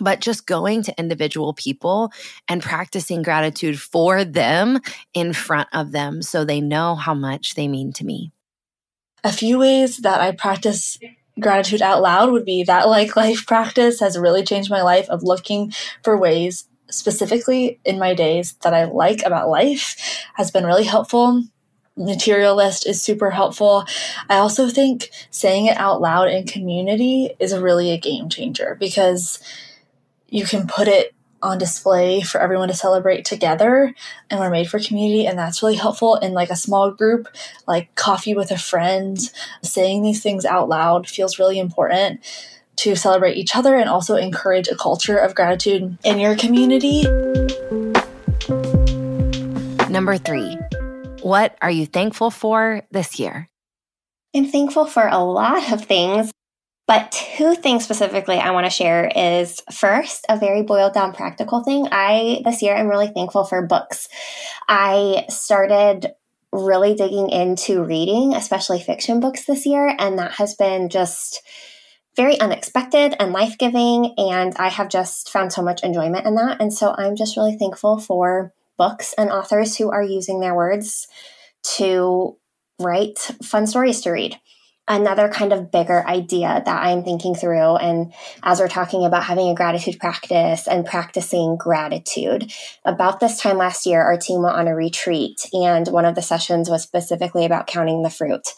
but 0.01 0.21
just 0.21 0.47
going 0.47 0.83
to 0.83 0.99
individual 0.99 1.53
people 1.53 2.11
and 2.49 2.63
practicing 2.63 3.23
gratitude 3.23 3.79
for 3.79 4.25
them 4.25 4.81
in 5.13 5.33
front 5.33 5.69
of 5.73 5.93
them 5.93 6.23
so 6.23 6.45
they 6.45 6.63
know 6.63 6.95
how 6.95 7.15
much 7.15 7.55
they 7.55 7.69
mean 7.69 7.93
to 7.93 8.05
me. 8.05 8.33
A 9.25 9.33
few 9.33 9.59
ways 9.59 9.99
that 9.99 10.21
I 10.21 10.33
practice 10.33 10.99
gratitude 11.41 11.83
out 11.83 12.03
loud 12.03 12.31
would 12.31 12.45
be 12.45 12.63
that 12.65 12.89
like 12.89 13.17
life 13.17 13.47
practice 13.47 14.01
has 14.01 14.19
really 14.19 14.45
changed 14.45 14.71
my 14.71 14.83
life 14.83 15.09
of 15.09 15.23
looking 15.23 15.73
for 16.03 16.17
ways 16.17 16.69
specifically 16.91 17.81
in 17.85 17.99
my 17.99 18.13
days 18.15 18.55
that 18.63 18.75
I 18.75 18.85
like 18.85 19.23
about 19.25 19.49
life 19.49 19.97
has 20.35 20.51
been 20.51 20.67
really 20.67 20.85
helpful 20.85 21.45
material 21.97 22.57
list 22.57 22.87
is 22.87 23.03
super 23.03 23.31
helpful. 23.31 23.85
I 24.29 24.37
also 24.37 24.69
think 24.69 25.11
saying 25.31 25.67
it 25.67 25.77
out 25.77 26.01
loud 26.01 26.29
in 26.29 26.47
community 26.47 27.35
is 27.39 27.57
really 27.57 27.91
a 27.91 27.99
game 27.99 28.29
changer 28.29 28.77
because 28.79 29.41
you 30.29 30.47
can 30.47 30.67
put 30.67 30.89
it 30.89 31.15
on 31.43 31.59
display 31.59 32.21
for 32.21 32.41
everyone 32.41 32.69
to 32.69 32.75
celebrate 32.75 33.25
together 33.25 33.95
and 34.31 34.41
we're 34.41 34.51
made 34.51 34.69
for 34.69 34.79
community 34.79 35.27
and 35.27 35.39
that's 35.39 35.63
really 35.63 35.77
helpful 35.77 36.17
in 36.17 36.33
like 36.33 36.51
a 36.51 36.57
small 36.57 36.91
group 36.91 37.29
like 37.67 37.95
coffee 37.95 38.35
with 38.35 38.51
a 38.51 38.59
friend 38.59 39.33
saying 39.63 40.03
these 40.03 40.23
things 40.23 40.45
out 40.45 40.69
loud 40.69 41.09
feels 41.09 41.39
really 41.39 41.59
important 41.59 42.21
to 42.77 42.97
celebrate 42.97 43.37
each 43.37 43.55
other 43.55 43.75
and 43.75 43.89
also 43.89 44.17
encourage 44.17 44.69
a 44.69 44.77
culture 44.77 45.19
of 45.19 45.35
gratitude 45.35 45.99
in 46.05 46.19
your 46.19 46.35
community. 46.37 47.03
Number 49.91 50.17
3 50.17 50.59
what 51.23 51.57
are 51.63 51.71
you 51.71 51.87
thankful 51.87 52.33
for 52.33 52.83
this 52.91 53.21
year? 53.21 53.49
I'm 54.35 54.47
thankful 54.47 54.87
for 54.87 55.07
a 55.07 55.19
lot 55.19 55.73
of 55.73 55.85
things 55.85 56.33
but 56.87 57.13
two 57.13 57.55
things 57.55 57.85
specifically 57.85 58.37
I 58.37 58.51
want 58.51 58.67
to 58.67 58.71
share 58.71 59.11
is 59.15 59.63
first, 59.73 60.27
a 60.29 60.39
very 60.39 60.63
boiled 60.63 60.95
down 60.95 61.13
practical 61.13 61.63
thing. 61.63 61.89
I, 61.91 62.43
this 62.45 62.61
year, 62.63 62.75
I'm 62.75 62.89
really 62.89 63.09
thankful 63.09 63.45
for 63.45 63.67
books. 63.67 64.09
I 64.69 65.25
started 65.29 66.13
really 66.53 66.95
digging 66.95 67.31
into 67.31 67.83
reading, 67.83 68.35
especially 68.35 68.81
fiction 68.81 69.21
books 69.21 69.45
this 69.47 69.65
year, 69.65 69.95
and 69.99 70.19
that 70.19 70.33
has 70.33 70.55
been 70.55 70.89
just 70.89 71.43
very 72.15 72.39
unexpected 72.41 73.15
and 73.19 73.33
life 73.33 73.57
giving. 73.59 74.15
And 74.19 74.55
I 74.57 74.69
have 74.69 74.89
just 74.89 75.31
found 75.31 75.53
so 75.53 75.63
much 75.63 75.83
enjoyment 75.83 76.27
in 76.27 76.35
that. 76.35 76.61
And 76.61 76.73
so 76.73 76.95
I'm 76.99 77.17
just 77.17 77.37
really 77.37 77.57
thankful 77.57 77.99
for 77.99 78.53
books 78.77 79.15
and 79.17 79.31
authors 79.31 79.77
who 79.77 79.91
are 79.91 80.03
using 80.03 80.41
their 80.41 80.55
words 80.55 81.09
to 81.77 82.37
write 82.79 83.19
fun 83.43 83.67
stories 83.67 84.01
to 84.03 84.11
read 84.11 84.39
another 84.89 85.29
kind 85.29 85.53
of 85.53 85.71
bigger 85.71 86.05
idea 86.07 86.63
that 86.65 86.83
I'm 86.83 87.05
thinking 87.05 87.35
through. 87.35 87.77
And 87.77 88.13
as 88.43 88.59
we're 88.59 88.69
talking 88.69 89.05
about 89.05 89.25
having 89.25 89.49
a 89.49 89.55
gratitude 89.55 89.99
practice 90.01 90.67
and 90.67 90.85
practicing 90.85 91.57
gratitude, 91.57 92.53
about 92.85 93.21
this 93.21 93.41
time 93.41 93.59
last 93.59 93.87
year, 93.87 94.03
our 94.03 94.17
team 94.17 94.43
went 94.43 94.57
on 94.57 94.69
a 94.69 94.75
retreat, 94.75 95.49
and 95.53 95.87
one 95.89 96.05
of 96.05 96.15
the 96.15 96.23
sessions 96.23 96.69
was 96.69 96.83
specifically 96.83 97.45
about 97.45 97.67
counting 97.67 98.03
the 98.03 98.11
fruit. 98.11 98.49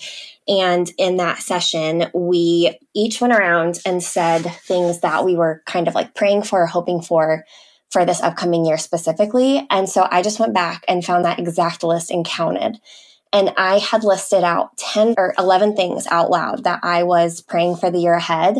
And 0.48 0.90
in 0.98 1.18
that 1.18 1.38
session, 1.38 2.10
we 2.14 2.78
each 2.94 3.20
went 3.20 3.32
around 3.32 3.80
and 3.86 4.02
said 4.02 4.40
things 4.40 5.00
that 5.00 5.24
we 5.24 5.36
were 5.36 5.62
kind 5.66 5.88
of 5.88 5.94
like 5.94 6.14
praying 6.14 6.42
for, 6.44 6.66
hoping 6.66 7.02
for 7.02 7.44
for 7.90 8.04
this 8.04 8.20
upcoming 8.22 8.66
year 8.66 8.76
specifically. 8.76 9.64
And 9.70 9.88
so 9.88 10.08
I 10.10 10.20
just 10.20 10.40
went 10.40 10.52
back 10.52 10.84
and 10.88 11.04
found 11.04 11.24
that 11.24 11.38
exact 11.38 11.84
list 11.84 12.10
and 12.10 12.24
counted. 12.24 12.80
And 13.34 13.52
I 13.56 13.78
had 13.78 14.04
listed 14.04 14.44
out 14.44 14.76
10 14.76 15.16
or 15.18 15.34
11 15.36 15.74
things 15.74 16.06
out 16.06 16.30
loud 16.30 16.62
that 16.62 16.78
I 16.84 17.02
was 17.02 17.40
praying 17.40 17.76
for 17.76 17.90
the 17.90 17.98
year 17.98 18.14
ahead. 18.14 18.56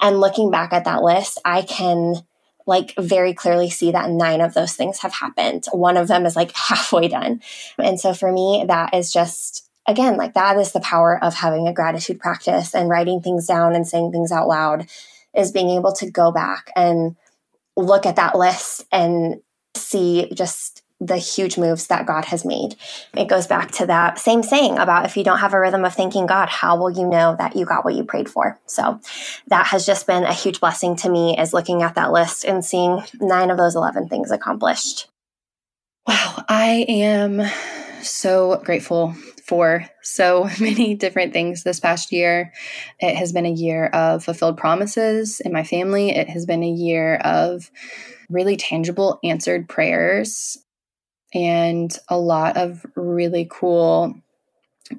And 0.00 0.20
looking 0.20 0.48
back 0.48 0.72
at 0.72 0.84
that 0.84 1.02
list, 1.02 1.40
I 1.44 1.62
can 1.62 2.14
like 2.64 2.94
very 2.96 3.34
clearly 3.34 3.68
see 3.68 3.90
that 3.90 4.10
nine 4.10 4.40
of 4.40 4.54
those 4.54 4.74
things 4.74 5.00
have 5.00 5.12
happened. 5.12 5.64
One 5.72 5.96
of 5.96 6.06
them 6.06 6.24
is 6.24 6.36
like 6.36 6.52
halfway 6.54 7.08
done. 7.08 7.42
And 7.78 7.98
so 7.98 8.14
for 8.14 8.30
me, 8.30 8.64
that 8.68 8.94
is 8.94 9.12
just, 9.12 9.68
again, 9.88 10.16
like 10.16 10.34
that 10.34 10.56
is 10.56 10.70
the 10.70 10.78
power 10.78 11.18
of 11.22 11.34
having 11.34 11.66
a 11.66 11.74
gratitude 11.74 12.20
practice 12.20 12.76
and 12.76 12.88
writing 12.88 13.20
things 13.20 13.48
down 13.48 13.74
and 13.74 13.88
saying 13.88 14.12
things 14.12 14.30
out 14.30 14.46
loud 14.46 14.86
is 15.34 15.50
being 15.50 15.70
able 15.70 15.92
to 15.94 16.08
go 16.08 16.30
back 16.30 16.70
and 16.76 17.16
look 17.76 18.06
at 18.06 18.16
that 18.16 18.38
list 18.38 18.84
and 18.92 19.42
see 19.74 20.30
just 20.32 20.81
the 21.04 21.16
huge 21.16 21.58
moves 21.58 21.88
that 21.88 22.06
God 22.06 22.26
has 22.26 22.44
made. 22.44 22.76
It 23.16 23.28
goes 23.28 23.48
back 23.48 23.72
to 23.72 23.86
that 23.86 24.18
same 24.18 24.42
saying 24.42 24.78
about 24.78 25.04
if 25.04 25.16
you 25.16 25.24
don't 25.24 25.38
have 25.38 25.52
a 25.52 25.58
rhythm 25.58 25.84
of 25.84 25.94
thanking 25.94 26.26
God, 26.26 26.48
how 26.48 26.78
will 26.78 26.90
you 26.90 27.08
know 27.08 27.34
that 27.38 27.56
you 27.56 27.66
got 27.66 27.84
what 27.84 27.94
you 27.94 28.04
prayed 28.04 28.28
for? 28.28 28.60
So 28.66 29.00
that 29.48 29.66
has 29.66 29.84
just 29.84 30.06
been 30.06 30.22
a 30.22 30.32
huge 30.32 30.60
blessing 30.60 30.94
to 30.96 31.10
me 31.10 31.36
is 31.36 31.52
looking 31.52 31.82
at 31.82 31.96
that 31.96 32.12
list 32.12 32.44
and 32.44 32.64
seeing 32.64 33.02
nine 33.20 33.50
of 33.50 33.58
those 33.58 33.74
11 33.74 34.08
things 34.08 34.30
accomplished. 34.30 35.08
Wow, 36.06 36.44
I 36.48 36.86
am 36.88 37.42
so 38.02 38.60
grateful 38.64 39.14
for 39.44 39.84
so 40.02 40.48
many 40.60 40.94
different 40.94 41.32
things 41.32 41.64
this 41.64 41.80
past 41.80 42.12
year. 42.12 42.52
It 43.00 43.16
has 43.16 43.32
been 43.32 43.46
a 43.46 43.50
year 43.50 43.86
of 43.86 44.24
fulfilled 44.24 44.56
promises 44.56 45.40
in 45.40 45.52
my 45.52 45.64
family. 45.64 46.10
It 46.10 46.28
has 46.28 46.46
been 46.46 46.62
a 46.62 46.70
year 46.70 47.16
of 47.16 47.70
really 48.30 48.56
tangible 48.56 49.18
answered 49.24 49.68
prayers 49.68 50.61
and 51.34 51.96
a 52.08 52.18
lot 52.18 52.56
of 52.56 52.84
really 52.94 53.48
cool 53.50 54.14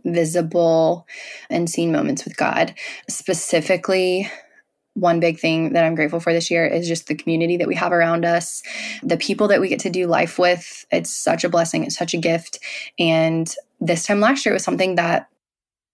visible 0.05 1.05
and 1.49 1.69
seen 1.69 1.91
moments 1.91 2.25
with 2.25 2.37
God. 2.37 2.73
Specifically, 3.09 4.29
one 4.95 5.19
big 5.19 5.39
thing 5.39 5.73
that 5.73 5.83
I'm 5.83 5.95
grateful 5.95 6.19
for 6.19 6.33
this 6.33 6.51
year 6.51 6.65
is 6.65 6.87
just 6.87 7.07
the 7.07 7.15
community 7.15 7.57
that 7.57 7.67
we 7.67 7.75
have 7.75 7.91
around 7.91 8.25
us, 8.25 8.61
the 9.01 9.17
people 9.17 9.47
that 9.47 9.59
we 9.59 9.67
get 9.67 9.79
to 9.81 9.89
do 9.89 10.07
life 10.07 10.37
with. 10.37 10.85
It's 10.91 11.11
such 11.11 11.43
a 11.43 11.49
blessing, 11.49 11.83
it's 11.83 11.97
such 11.97 12.13
a 12.13 12.19
gift. 12.19 12.59
And 12.99 13.53
this 13.79 14.05
time 14.05 14.19
last 14.19 14.45
year 14.45 14.53
it 14.53 14.57
was 14.57 14.63
something 14.63 14.95
that 14.95 15.29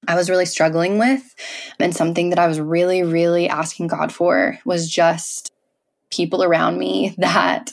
I 0.08 0.16
was 0.16 0.30
really 0.30 0.46
struggling 0.46 0.98
with, 0.98 1.36
and 1.80 1.96
something 1.96 2.30
that 2.30 2.40
I 2.40 2.48
was 2.48 2.60
really, 2.60 3.04
really 3.04 3.50
asking 3.50 3.88
God 3.88 4.14
for 4.14 4.58
was 4.66 4.90
just 4.90 5.52
people 6.10 6.44
around 6.44 6.78
me 6.78 7.16
that 7.18 7.72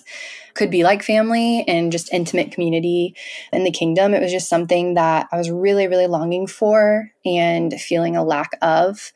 could 0.57 0.71
be 0.71 0.83
like 0.83 1.03
family 1.03 1.64
and 1.69 1.92
just 1.92 2.12
intimate 2.12 2.51
community 2.51 3.14
in 3.53 3.64
the 3.64 3.71
kingdom. 3.71 4.14
It 4.14 4.23
was 4.23 4.33
just 4.33 4.49
something 4.49 4.95
that 4.95 5.29
I 5.31 5.37
was 5.37 5.51
really, 5.51 5.87
really 5.87 6.07
longing 6.07 6.47
for 6.47 7.12
and 7.25 7.73
feeling 7.75 8.16
a 8.16 8.25
lack 8.25 8.53
of. 8.62 9.12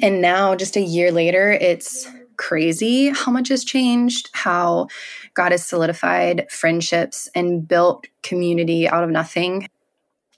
And 0.00 0.20
now, 0.20 0.54
just 0.54 0.76
a 0.76 0.80
year 0.80 1.12
later, 1.12 1.52
it's 1.52 2.08
crazy 2.36 3.10
how 3.10 3.30
much 3.30 3.48
has 3.48 3.64
changed, 3.64 4.30
how 4.32 4.88
God 5.34 5.52
has 5.52 5.66
solidified 5.66 6.46
friendships 6.50 7.28
and 7.34 7.66
built 7.66 8.06
community 8.22 8.88
out 8.88 9.04
of 9.04 9.10
nothing. 9.10 9.68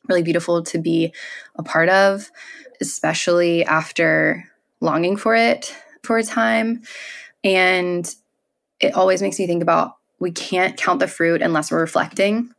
Really 0.09 0.23
beautiful 0.23 0.63
to 0.65 0.79
be 0.79 1.15
a 1.55 1.63
part 1.63 1.89
of, 1.89 2.31
especially 2.81 3.65
after 3.65 4.45
longing 4.81 5.17
for 5.17 5.37
it 5.37 5.75
for 6.03 6.19
a 6.19 6.25
time. 6.25 6.83
And 7.45 8.13
it 8.81 8.95
always 8.95 9.23
makes 9.23 9.39
me 9.39 9.47
think 9.47 9.63
about 9.63 9.97
we 10.21 10.31
can't 10.31 10.77
count 10.77 11.01
the 11.01 11.09
fruit 11.09 11.43
unless 11.43 11.71
we're 11.73 11.81
reflecting. 11.81 12.53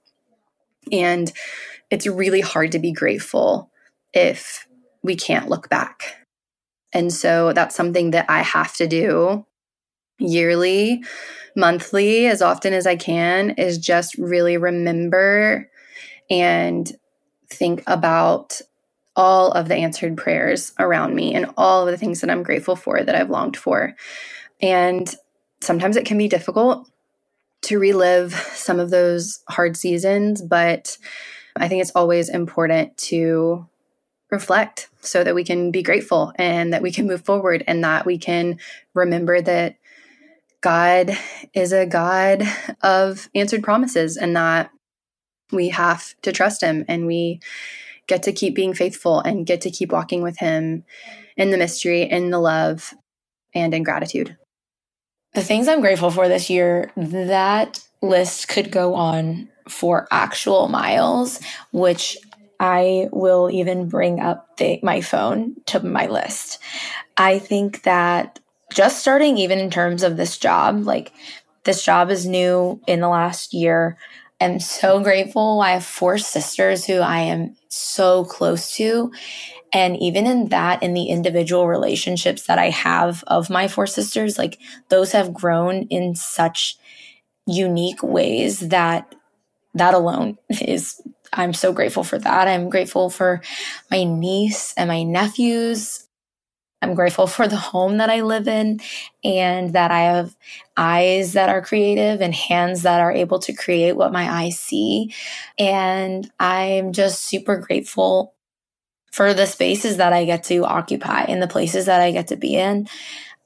And 0.91 1.31
it's 1.89 2.07
really 2.07 2.41
hard 2.41 2.71
to 2.73 2.79
be 2.79 2.91
grateful 2.91 3.71
if 4.13 4.67
we 5.03 5.15
can't 5.15 5.49
look 5.49 5.69
back. 5.69 6.15
And 6.93 7.13
so 7.13 7.53
that's 7.53 7.75
something 7.75 8.11
that 8.11 8.25
I 8.29 8.41
have 8.41 8.75
to 8.75 8.87
do 8.87 9.45
yearly, 10.19 11.03
monthly, 11.55 12.27
as 12.27 12.41
often 12.41 12.73
as 12.73 12.87
I 12.87 12.95
can, 12.95 13.51
is 13.51 13.77
just 13.77 14.15
really 14.17 14.57
remember 14.57 15.69
and 16.29 16.91
think 17.49 17.83
about 17.87 18.61
all 19.15 19.51
of 19.51 19.67
the 19.67 19.75
answered 19.75 20.17
prayers 20.17 20.73
around 20.79 21.15
me 21.15 21.35
and 21.35 21.47
all 21.57 21.87
of 21.87 21.91
the 21.91 21.97
things 21.97 22.21
that 22.21 22.29
I'm 22.29 22.43
grateful 22.43 22.75
for 22.75 23.03
that 23.03 23.15
I've 23.15 23.29
longed 23.29 23.57
for. 23.57 23.95
And 24.61 25.13
sometimes 25.61 25.97
it 25.97 26.05
can 26.05 26.17
be 26.17 26.27
difficult 26.27 26.89
to 27.63 27.79
relive 27.79 28.33
some 28.53 28.79
of 28.79 28.89
those 28.89 29.41
hard 29.49 29.77
seasons, 29.77 30.41
but 30.41 30.97
I 31.55 31.67
think 31.67 31.81
it's 31.81 31.91
always 31.95 32.29
important 32.29 32.97
to 32.97 33.67
reflect 34.31 34.89
so 35.01 35.23
that 35.23 35.35
we 35.35 35.43
can 35.43 35.71
be 35.71 35.83
grateful 35.83 36.31
and 36.37 36.73
that 36.73 36.81
we 36.81 36.91
can 36.91 37.05
move 37.05 37.23
forward 37.23 37.63
and 37.67 37.83
that 37.83 38.05
we 38.05 38.17
can 38.17 38.57
remember 38.93 39.41
that 39.41 39.75
God 40.61 41.17
is 41.53 41.73
a 41.73 41.85
God 41.85 42.43
of 42.81 43.29
answered 43.35 43.63
promises 43.63 44.15
and 44.15 44.35
that 44.35 44.71
we 45.51 45.69
have 45.69 46.13
to 46.21 46.31
trust 46.31 46.61
Him 46.61 46.85
and 46.87 47.07
we 47.07 47.41
get 48.07 48.23
to 48.23 48.31
keep 48.31 48.55
being 48.55 48.73
faithful 48.73 49.19
and 49.19 49.45
get 49.45 49.61
to 49.61 49.71
keep 49.71 49.91
walking 49.91 50.21
with 50.21 50.37
Him 50.37 50.85
in 51.35 51.51
the 51.51 51.57
mystery, 51.57 52.03
in 52.03 52.29
the 52.29 52.39
love, 52.39 52.93
and 53.53 53.73
in 53.73 53.83
gratitude. 53.83 54.37
The 55.33 55.43
things 55.43 55.67
I'm 55.67 55.81
grateful 55.81 56.11
for 56.11 56.27
this 56.27 56.49
year, 56.49 56.91
that 56.97 57.81
list 58.01 58.49
could 58.49 58.71
go 58.71 58.95
on 58.95 59.49
for 59.69 60.07
actual 60.11 60.67
miles, 60.67 61.39
which 61.71 62.17
I 62.59 63.07
will 63.11 63.49
even 63.49 63.87
bring 63.87 64.19
up 64.19 64.57
the, 64.57 64.79
my 64.83 65.01
phone 65.01 65.55
to 65.67 65.79
my 65.79 66.07
list. 66.07 66.59
I 67.17 67.39
think 67.39 67.83
that 67.83 68.39
just 68.73 68.99
starting, 68.99 69.37
even 69.37 69.57
in 69.57 69.69
terms 69.69 70.03
of 70.03 70.17
this 70.17 70.37
job, 70.37 70.85
like 70.85 71.13
this 71.63 71.83
job 71.83 72.09
is 72.09 72.25
new 72.25 72.81
in 72.85 72.99
the 72.99 73.09
last 73.09 73.53
year. 73.53 73.97
I'm 74.41 74.59
so 74.59 75.01
grateful. 75.01 75.61
I 75.61 75.71
have 75.71 75.85
four 75.85 76.17
sisters 76.19 76.85
who 76.85 76.99
I 76.99 77.21
am 77.21 77.55
so 77.69 78.25
close 78.25 78.75
to. 78.77 79.11
And 79.73 79.97
even 80.01 80.27
in 80.27 80.49
that, 80.49 80.83
in 80.83 80.93
the 80.93 81.05
individual 81.05 81.67
relationships 81.67 82.47
that 82.47 82.59
I 82.59 82.69
have 82.71 83.23
of 83.27 83.49
my 83.49 83.67
four 83.69 83.87
sisters, 83.87 84.37
like 84.37 84.59
those 84.89 85.13
have 85.13 85.33
grown 85.33 85.83
in 85.89 86.15
such 86.15 86.77
unique 87.47 88.03
ways 88.03 88.59
that 88.69 89.15
that 89.75 89.93
alone 89.93 90.37
is 90.49 91.01
I'm 91.33 91.53
so 91.53 91.73
grateful 91.73 92.03
for 92.03 92.19
that. 92.19 92.47
I'm 92.47 92.69
grateful 92.69 93.09
for 93.09 93.41
my 93.89 94.03
niece 94.03 94.73
and 94.77 94.89
my 94.89 95.03
nephews. 95.03 96.00
I'm 96.81 96.95
grateful 96.95 97.27
for 97.27 97.47
the 97.47 97.57
home 97.57 97.97
that 97.97 98.09
I 98.09 98.21
live 98.21 98.47
in 98.47 98.79
and 99.23 99.73
that 99.73 99.91
I 99.91 100.01
have 100.01 100.35
eyes 100.75 101.33
that 101.33 101.49
are 101.49 101.61
creative 101.61 102.21
and 102.21 102.33
hands 102.33 102.81
that 102.81 102.99
are 102.99 103.11
able 103.11 103.39
to 103.39 103.53
create 103.53 103.95
what 103.95 104.11
my 104.11 104.29
eyes 104.29 104.59
see. 104.59 105.13
And 105.59 106.29
I'm 106.39 106.91
just 106.91 107.21
super 107.23 107.57
grateful 107.57 108.33
for 109.11 109.33
the 109.33 109.45
spaces 109.45 109.97
that 109.97 110.13
I 110.13 110.25
get 110.25 110.43
to 110.45 110.65
occupy 110.65 111.23
and 111.23 111.41
the 111.41 111.47
places 111.47 111.85
that 111.85 112.01
I 112.01 112.11
get 112.11 112.27
to 112.27 112.35
be 112.35 112.55
in, 112.55 112.87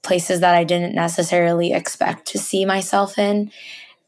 places 0.01 0.39
that 0.39 0.55
I 0.55 0.63
didn't 0.63 0.95
necessarily 0.95 1.73
expect 1.73 2.27
to 2.27 2.37
see 2.37 2.65
myself 2.65 3.17
in. 3.17 3.51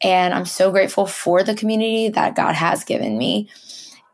And 0.02 0.34
I'm 0.34 0.46
so 0.46 0.72
grateful 0.72 1.08
for 1.08 1.44
the 1.44 1.56
community 1.56 2.10
that 2.10 2.36
God 2.36 2.54
has 2.54 2.84
given 2.84 3.18
me 3.18 3.50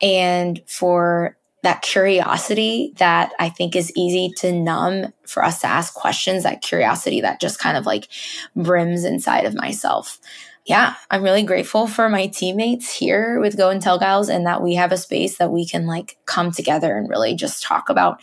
and 0.02 0.62
for 0.66 1.38
that 1.64 1.82
curiosity 1.82 2.94
that 2.98 3.32
I 3.40 3.50
think 3.50 3.76
is 3.76 3.92
easy 3.96 4.32
to 4.38 4.52
numb 4.52 5.14
for 5.26 5.44
us 5.44 5.62
to 5.62 5.68
ask 5.68 5.94
questions, 5.94 6.44
that 6.44 6.62
curiosity 6.62 7.22
that 7.22 7.42
just 7.42 7.58
kind 7.58 7.78
of 7.78 7.86
like 7.86 8.10
brims 8.56 9.06
inside 9.06 9.46
of 9.46 9.56
myself. 9.56 10.20
Yeah, 10.66 10.96
I'm 11.12 11.24
really 11.24 11.44
grateful 11.44 11.88
for 11.88 12.08
my 12.08 12.28
teammates 12.28 12.94
here 12.94 13.40
with 13.40 13.58
Go 13.58 13.70
and 13.70 13.82
Tell 13.82 14.00
Gals 14.00 14.30
and 14.30 14.46
that 14.46 14.62
we 14.62 14.76
have 14.76 14.94
a 14.94 14.98
space 14.98 15.38
that 15.38 15.52
we 15.52 15.66
can 15.66 15.88
like 15.88 16.18
come 16.26 16.52
together 16.52 16.96
and 16.96 17.10
really 17.10 17.36
just 17.36 17.64
talk 17.64 17.90
about 17.90 18.22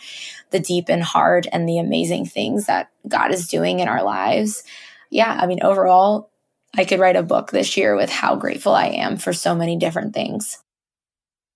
the 0.49 0.59
deep 0.59 0.85
and 0.89 1.03
hard 1.03 1.47
and 1.51 1.67
the 1.67 1.77
amazing 1.77 2.25
things 2.25 2.65
that 2.65 2.89
God 3.07 3.31
is 3.31 3.47
doing 3.47 3.79
in 3.79 3.87
our 3.87 4.03
lives. 4.03 4.63
Yeah, 5.11 5.37
I 5.39 5.45
mean, 5.45 5.61
overall, 5.61 6.31
I 6.75 6.85
could 6.85 6.99
write 6.99 7.15
a 7.15 7.23
book 7.23 7.51
this 7.51 7.75
year 7.77 7.95
with 7.95 8.09
how 8.09 8.35
grateful 8.35 8.73
I 8.73 8.87
am 8.87 9.17
for 9.17 9.33
so 9.33 9.53
many 9.53 9.77
different 9.77 10.13
things. 10.13 10.57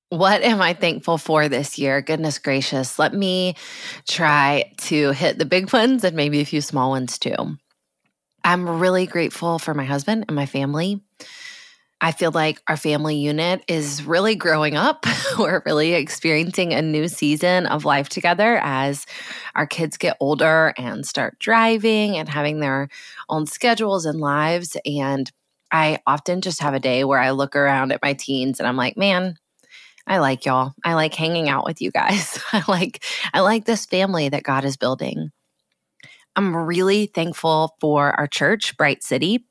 What 0.10 0.44
am 0.44 0.62
I 0.62 0.74
thankful 0.74 1.18
for 1.18 1.50
this 1.50 1.80
year? 1.80 2.02
Goodness 2.02 2.38
gracious. 2.38 3.00
Let 3.00 3.13
me 3.13 3.56
try 4.08 4.72
to 4.82 5.12
hit 5.12 5.39
the 5.39 5.46
big 5.46 5.74
ones 5.74 6.04
and 6.04 6.15
maybe 6.15 6.41
a 6.41 6.46
few 6.46 6.62
small 6.62 6.91
ones 6.91 7.18
too. 7.18 7.58
I'm 8.44 8.70
really 8.80 9.08
grateful 9.08 9.58
for 9.58 9.74
my 9.74 9.86
husband 9.86 10.26
and 10.28 10.36
my 10.36 10.46
family. 10.46 11.02
I 12.02 12.12
feel 12.12 12.32
like 12.32 12.62
our 12.68 12.78
family 12.78 13.15
unit 13.15 13.63
is 13.68 14.04
really 14.04 14.36
growing 14.36 14.76
up. 14.76 15.08
We're 15.39 15.63
really 15.65 15.94
experiencing 15.94 16.72
a 16.74 16.82
new 16.82 17.08
season 17.08 17.65
of 17.65 17.86
life 17.86 18.10
together 18.10 18.60
as 18.62 19.08
our 19.56 19.65
kids 19.65 19.98
get 19.98 20.18
older 20.20 20.74
and 20.78 21.06
start 21.06 21.39
driving 21.39 22.18
and 22.18 22.30
having 22.30 22.60
their 22.60 22.89
own 23.28 23.48
schedules 23.48 24.06
and 24.06 24.20
lives. 24.20 24.78
And 24.86 25.32
I 25.72 26.00
often 26.06 26.41
just 26.41 26.62
have 26.62 26.76
a 26.76 26.80
day 26.80 27.04
where 27.04 27.20
I 27.20 27.32
look 27.32 27.56
around 27.56 27.91
at 27.91 28.04
my 28.04 28.13
teens 28.13 28.60
and 28.60 28.68
I'm 28.68 28.78
like, 28.78 28.98
man, 28.98 29.38
I 30.08 30.20
like 30.20 30.46
y'all. 30.46 30.74
I 30.84 30.94
like 30.94 31.13
hanging 31.13 31.50
out 31.50 31.65
with 31.65 31.82
you 31.82 31.91
guys. 31.91 32.39
I 32.54 32.63
like 32.68 33.04
I 33.34 33.39
like 33.41 33.65
this 33.65 33.86
family 33.86 34.30
that 34.30 34.44
God 34.44 34.65
is 34.65 34.78
building. 34.78 35.32
I'm 36.36 36.56
really 36.56 37.06
thankful 37.08 37.76
for 37.80 38.12
our 38.20 38.28
church, 38.28 38.76
Bright 38.78 39.04
City 39.04 39.46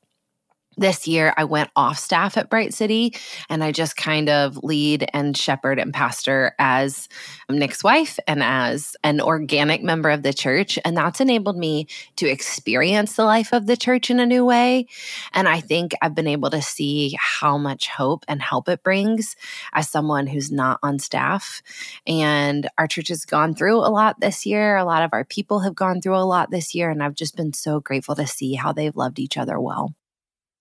this 0.77 1.07
year 1.07 1.33
I 1.37 1.43
went 1.43 1.69
off 1.75 1.97
staff 1.97 2.37
at 2.37 2.49
Bright 2.49 2.73
City 2.73 3.13
and 3.49 3.63
I 3.63 3.71
just 3.71 3.95
kind 3.97 4.29
of 4.29 4.57
lead 4.63 5.09
and 5.13 5.35
shepherd 5.35 5.79
and 5.79 5.93
pastor 5.93 6.53
as 6.59 7.07
Nick's 7.49 7.83
wife 7.83 8.19
and 8.27 8.43
as 8.43 8.95
an 9.03 9.21
organic 9.21 9.83
member 9.83 10.09
of 10.09 10.23
the 10.23 10.33
church. 10.33 10.77
And 10.83 10.97
that's 10.97 11.21
enabled 11.21 11.57
me 11.57 11.87
to 12.17 12.27
experience 12.27 13.15
the 13.15 13.25
life 13.25 13.53
of 13.53 13.67
the 13.67 13.77
church 13.77 14.09
in 14.09 14.19
a 14.19 14.25
new 14.25 14.45
way. 14.45 14.87
And 15.33 15.47
I 15.47 15.59
think 15.59 15.93
I've 16.01 16.15
been 16.15 16.27
able 16.27 16.49
to 16.49 16.61
see 16.61 17.15
how 17.19 17.57
much 17.57 17.87
hope 17.87 18.25
and 18.27 18.41
help 18.41 18.69
it 18.69 18.83
brings 18.83 19.35
as 19.73 19.89
someone 19.89 20.27
who's 20.27 20.51
not 20.51 20.79
on 20.83 20.99
staff. 20.99 21.61
And 22.07 22.67
our 22.77 22.87
church 22.87 23.09
has 23.09 23.25
gone 23.25 23.55
through 23.55 23.77
a 23.77 23.89
lot 23.89 24.19
this 24.19 24.45
year. 24.45 24.75
A 24.75 24.85
lot 24.85 25.03
of 25.03 25.11
our 25.13 25.23
people 25.23 25.59
have 25.59 25.75
gone 25.75 26.01
through 26.01 26.17
a 26.17 26.25
lot 26.25 26.51
this 26.51 26.75
year. 26.75 26.89
And 26.89 27.01
I've 27.01 27.15
just 27.15 27.35
been 27.35 27.53
so 27.53 27.79
grateful 27.79 28.15
to 28.15 28.27
see 28.27 28.53
how 28.53 28.73
they've 28.73 28.95
loved 28.95 29.19
each 29.19 29.37
other 29.37 29.59
well. 29.59 29.93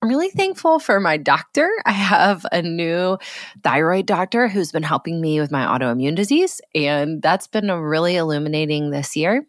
I'm 0.04 0.10
really 0.10 0.28
thankful 0.28 0.80
for 0.80 1.00
my 1.00 1.16
doctor. 1.16 1.66
I 1.86 1.92
have 1.92 2.44
a 2.52 2.60
new 2.60 3.16
thyroid 3.62 4.04
doctor 4.04 4.48
who's 4.48 4.70
been 4.70 4.82
helping 4.82 5.18
me 5.18 5.40
with 5.40 5.50
my 5.50 5.64
autoimmune 5.64 6.14
disease, 6.14 6.60
and 6.74 7.22
that's 7.22 7.46
been 7.46 7.70
really 7.70 8.16
illuminating 8.16 8.90
this 8.90 9.16
year. 9.16 9.46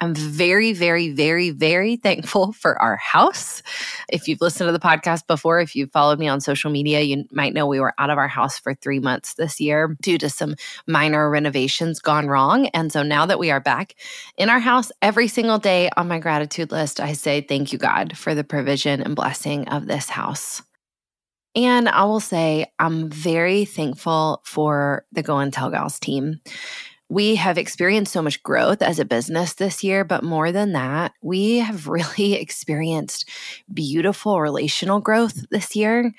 I'm 0.00 0.14
very, 0.14 0.72
very, 0.72 1.10
very, 1.10 1.50
very 1.50 1.96
thankful 1.96 2.52
for 2.52 2.80
our 2.80 2.96
house. 2.96 3.62
If 4.08 4.26
you've 4.28 4.40
listened 4.40 4.68
to 4.68 4.72
the 4.72 4.78
podcast 4.78 5.26
before, 5.26 5.60
if 5.60 5.76
you've 5.76 5.92
followed 5.92 6.18
me 6.18 6.28
on 6.28 6.40
social 6.40 6.70
media, 6.70 7.00
you 7.00 7.24
might 7.30 7.54
know 7.54 7.66
we 7.66 7.80
were 7.80 7.94
out 7.98 8.10
of 8.10 8.18
our 8.18 8.28
house 8.28 8.58
for 8.58 8.74
three 8.74 8.98
months 8.98 9.34
this 9.34 9.60
year 9.60 9.96
due 10.02 10.18
to 10.18 10.28
some 10.28 10.56
minor 10.86 11.30
renovations 11.30 12.00
gone 12.00 12.26
wrong. 12.26 12.66
And 12.68 12.92
so 12.92 13.02
now 13.02 13.26
that 13.26 13.38
we 13.38 13.50
are 13.50 13.60
back 13.60 13.94
in 14.36 14.50
our 14.50 14.60
house, 14.60 14.90
every 15.00 15.28
single 15.28 15.58
day 15.58 15.90
on 15.96 16.08
my 16.08 16.18
gratitude 16.18 16.72
list, 16.72 17.00
I 17.00 17.12
say, 17.12 17.40
Thank 17.40 17.72
you, 17.72 17.78
God, 17.78 18.16
for 18.16 18.34
the 18.34 18.44
provision 18.44 19.00
and 19.00 19.14
blessing 19.14 19.68
of 19.68 19.86
this 19.86 20.08
house. 20.08 20.62
And 21.56 21.88
I 21.88 22.04
will 22.04 22.20
say, 22.20 22.66
I'm 22.78 23.10
very 23.10 23.64
thankful 23.64 24.42
for 24.44 25.06
the 25.12 25.22
Go 25.22 25.38
and 25.38 25.52
Tell 25.52 25.70
Gals 25.70 26.00
team. 26.00 26.40
We 27.10 27.36
have 27.36 27.58
experienced 27.58 28.12
so 28.12 28.22
much 28.22 28.42
growth 28.42 28.80
as 28.82 28.98
a 28.98 29.04
business 29.04 29.54
this 29.54 29.84
year, 29.84 30.04
but 30.04 30.24
more 30.24 30.50
than 30.50 30.72
that, 30.72 31.12
we 31.22 31.58
have 31.58 31.86
really 31.88 32.34
experienced 32.34 33.28
beautiful 33.72 34.40
relational 34.40 35.00
growth 35.00 35.48
this 35.50 35.76
year. 35.76 36.12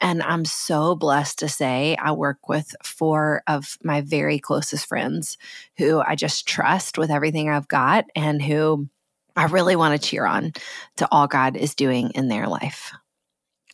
And 0.00 0.22
I'm 0.22 0.44
so 0.44 0.94
blessed 0.94 1.38
to 1.40 1.48
say 1.48 1.96
I 2.00 2.12
work 2.12 2.48
with 2.48 2.74
four 2.82 3.42
of 3.46 3.78
my 3.82 4.00
very 4.00 4.38
closest 4.38 4.86
friends 4.86 5.38
who 5.78 6.00
I 6.00 6.14
just 6.14 6.46
trust 6.46 6.98
with 6.98 7.10
everything 7.10 7.48
I've 7.48 7.68
got 7.68 8.06
and 8.14 8.42
who 8.42 8.88
I 9.36 9.46
really 9.46 9.76
want 9.76 10.00
to 10.00 10.08
cheer 10.08 10.26
on 10.26 10.52
to 10.96 11.08
all 11.10 11.26
God 11.26 11.56
is 11.56 11.74
doing 11.74 12.10
in 12.10 12.28
their 12.28 12.46
life. 12.46 12.92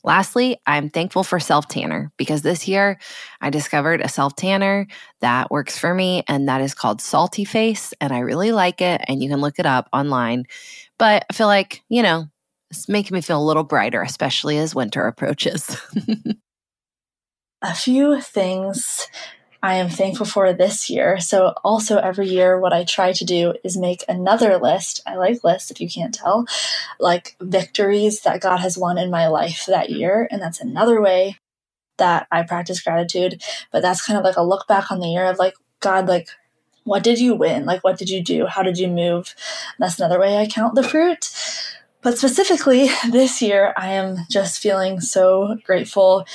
Lastly, 0.03 0.59
I'm 0.67 0.89
thankful 0.89 1.25
for 1.25 1.39
self 1.39 1.69
tanner 1.69 2.11
because 2.17 2.43
this 2.43 2.67
year 2.67 2.99
I 3.41 3.51
discovered 3.51 4.01
a 4.01 4.09
self 4.09 4.35
tanner 4.35 4.87
that 5.21 5.51
works 5.51 5.79
for 5.79 5.93
me, 5.95 6.25
and 6.27 6.49
that 6.49 6.63
is 6.63 6.75
called 6.75 7.01
Salty 7.01 7.45
Face. 7.45 7.93
And 8.01 8.13
I 8.13 8.21
really 8.21 8.53
like 8.53 8.81
it, 8.81 9.03
and 9.09 9.23
you 9.23 9.29
can 9.29 9.41
look 9.41 9.59
it 9.59 9.67
up 9.67 9.89
online. 9.93 10.45
But 10.99 11.27
I 11.31 11.35
feel 11.35 11.47
like, 11.47 11.83
you 11.89 12.03
know, 12.03 12.27
it's 12.71 12.89
making 12.89 13.15
me 13.15 13.21
feel 13.21 13.43
a 13.43 13.45
little 13.45 13.65
brighter, 13.65 14.03
especially 14.03 14.59
as 14.59 14.75
winter 14.75 15.03
approaches. 15.07 15.77
a 17.63 17.75
few 17.75 18.21
things 18.21 19.07
I 19.63 19.75
am 19.75 19.91
thankful 19.91 20.27
for 20.27 20.53
this 20.53 20.89
year. 20.89 21.21
So, 21.21 21.55
also 21.63 21.99
every 21.99 22.29
year, 22.29 22.59
what 22.59 22.73
I 22.73 22.85
try 22.85 23.13
to 23.13 23.25
do 23.25 23.55
is 23.63 23.77
make 23.77 24.05
another 24.09 24.59
list. 24.59 25.03
I 25.07 25.17
like 25.17 25.45
lists, 25.45 25.71
if 25.71 25.81
you 25.81 25.89
can't 25.89 26.15
tell, 26.15 26.47
like 26.99 27.37
victories 27.41 28.23
that 28.23 28.41
God 28.41 28.59
has 28.59 28.79
won 28.79 28.97
in 28.99 29.11
my 29.11 29.29
life 29.29 29.67
that 29.67 29.91
year. 29.91 30.29
And 30.31 30.41
that's 30.41 30.61
another 30.61 31.01
way 31.01 31.39
that 31.99 32.27
I 32.33 32.43
practice 32.43 32.81
gratitude. 32.83 33.43
But 33.71 33.83
that's 33.83 34.05
kind 34.05 34.19
of 34.19 34.25
like 34.25 34.37
a 34.37 34.43
look 34.43 34.67
back 34.67 34.91
on 34.91 35.01
the 35.01 35.09
year 35.09 35.27
of 35.27 35.39
like, 35.39 35.55
God, 35.81 36.09
like, 36.09 36.29
what 36.85 37.03
did 37.03 37.21
you 37.21 37.35
win? 37.35 37.67
Like, 37.67 37.85
what 37.85 37.99
did 37.99 38.09
you 38.09 38.23
do? 38.23 38.47
How 38.47 38.63
did 38.63 38.79
you 38.79 38.89
move? 38.89 39.35
That's 39.79 39.99
another 39.99 40.19
way 40.19 40.39
I 40.39 40.47
count 40.47 40.75
the 40.75 40.83
fruit. 40.83 41.31
But 42.03 42.19
specifically 42.19 42.89
this 43.11 43.43
year, 43.43 43.75
I 43.77 43.93
am 43.93 44.19
just 44.31 44.63
feeling 44.63 45.01
so 45.01 45.57
grateful 45.65 46.27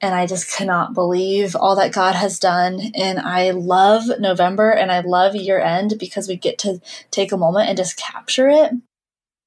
and 0.00 0.14
I 0.14 0.26
just 0.26 0.50
cannot 0.50 0.94
believe 0.94 1.54
all 1.54 1.76
that 1.76 1.92
God 1.92 2.14
has 2.14 2.38
done. 2.38 2.92
And 2.94 3.18
I 3.18 3.50
love 3.50 4.04
November 4.18 4.70
and 4.70 4.90
I 4.90 5.00
love 5.00 5.36
year 5.36 5.60
end 5.60 5.94
because 5.98 6.26
we 6.26 6.36
get 6.36 6.58
to 6.60 6.80
take 7.10 7.32
a 7.32 7.36
moment 7.36 7.68
and 7.68 7.76
just 7.76 7.96
capture 7.96 8.48
it. 8.48 8.72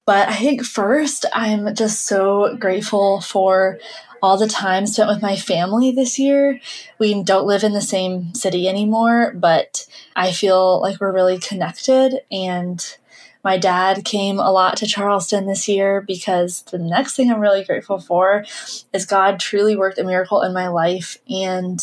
But 0.06 0.28
I 0.30 0.36
think 0.36 0.64
first, 0.64 1.26
I'm 1.34 1.74
just 1.76 2.06
so 2.06 2.56
grateful 2.58 3.22
for 3.22 3.80
all 4.22 4.38
the 4.38 4.48
time 4.48 4.86
spent 4.86 5.10
with 5.10 5.22
my 5.22 5.36
family 5.36 5.92
this 5.92 6.20
year. 6.20 6.60
We 7.00 7.24
don't 7.24 7.48
live 7.48 7.64
in 7.64 7.74
the 7.74 7.82
same 7.82 8.34
city 8.34 8.68
anymore, 8.68 9.34
but 9.36 9.86
I 10.16 10.32
feel 10.32 10.82
like 10.82 11.00
we're 11.00 11.12
really 11.12 11.40
connected. 11.40 12.22
And 12.32 12.98
my 13.44 13.58
dad 13.58 14.06
came 14.06 14.40
a 14.40 14.52
lot 14.52 14.78
to 14.78 14.88
Charleston 14.88 15.46
this 15.46 15.68
year 15.68 16.02
because 16.02 16.64
the 16.64 16.78
next 16.78 17.16
thing 17.16 17.32
I'm 17.32 17.42
really 17.42 17.64
grateful 17.64 18.00
for 18.00 18.46
is 18.94 19.06
God 19.06 19.40
truly 19.40 19.76
worked 19.76 20.00
a 20.00 20.04
miracle 20.04 20.42
in 20.42 20.54
my 20.54 20.70
life 20.70 21.18
and 21.30 21.80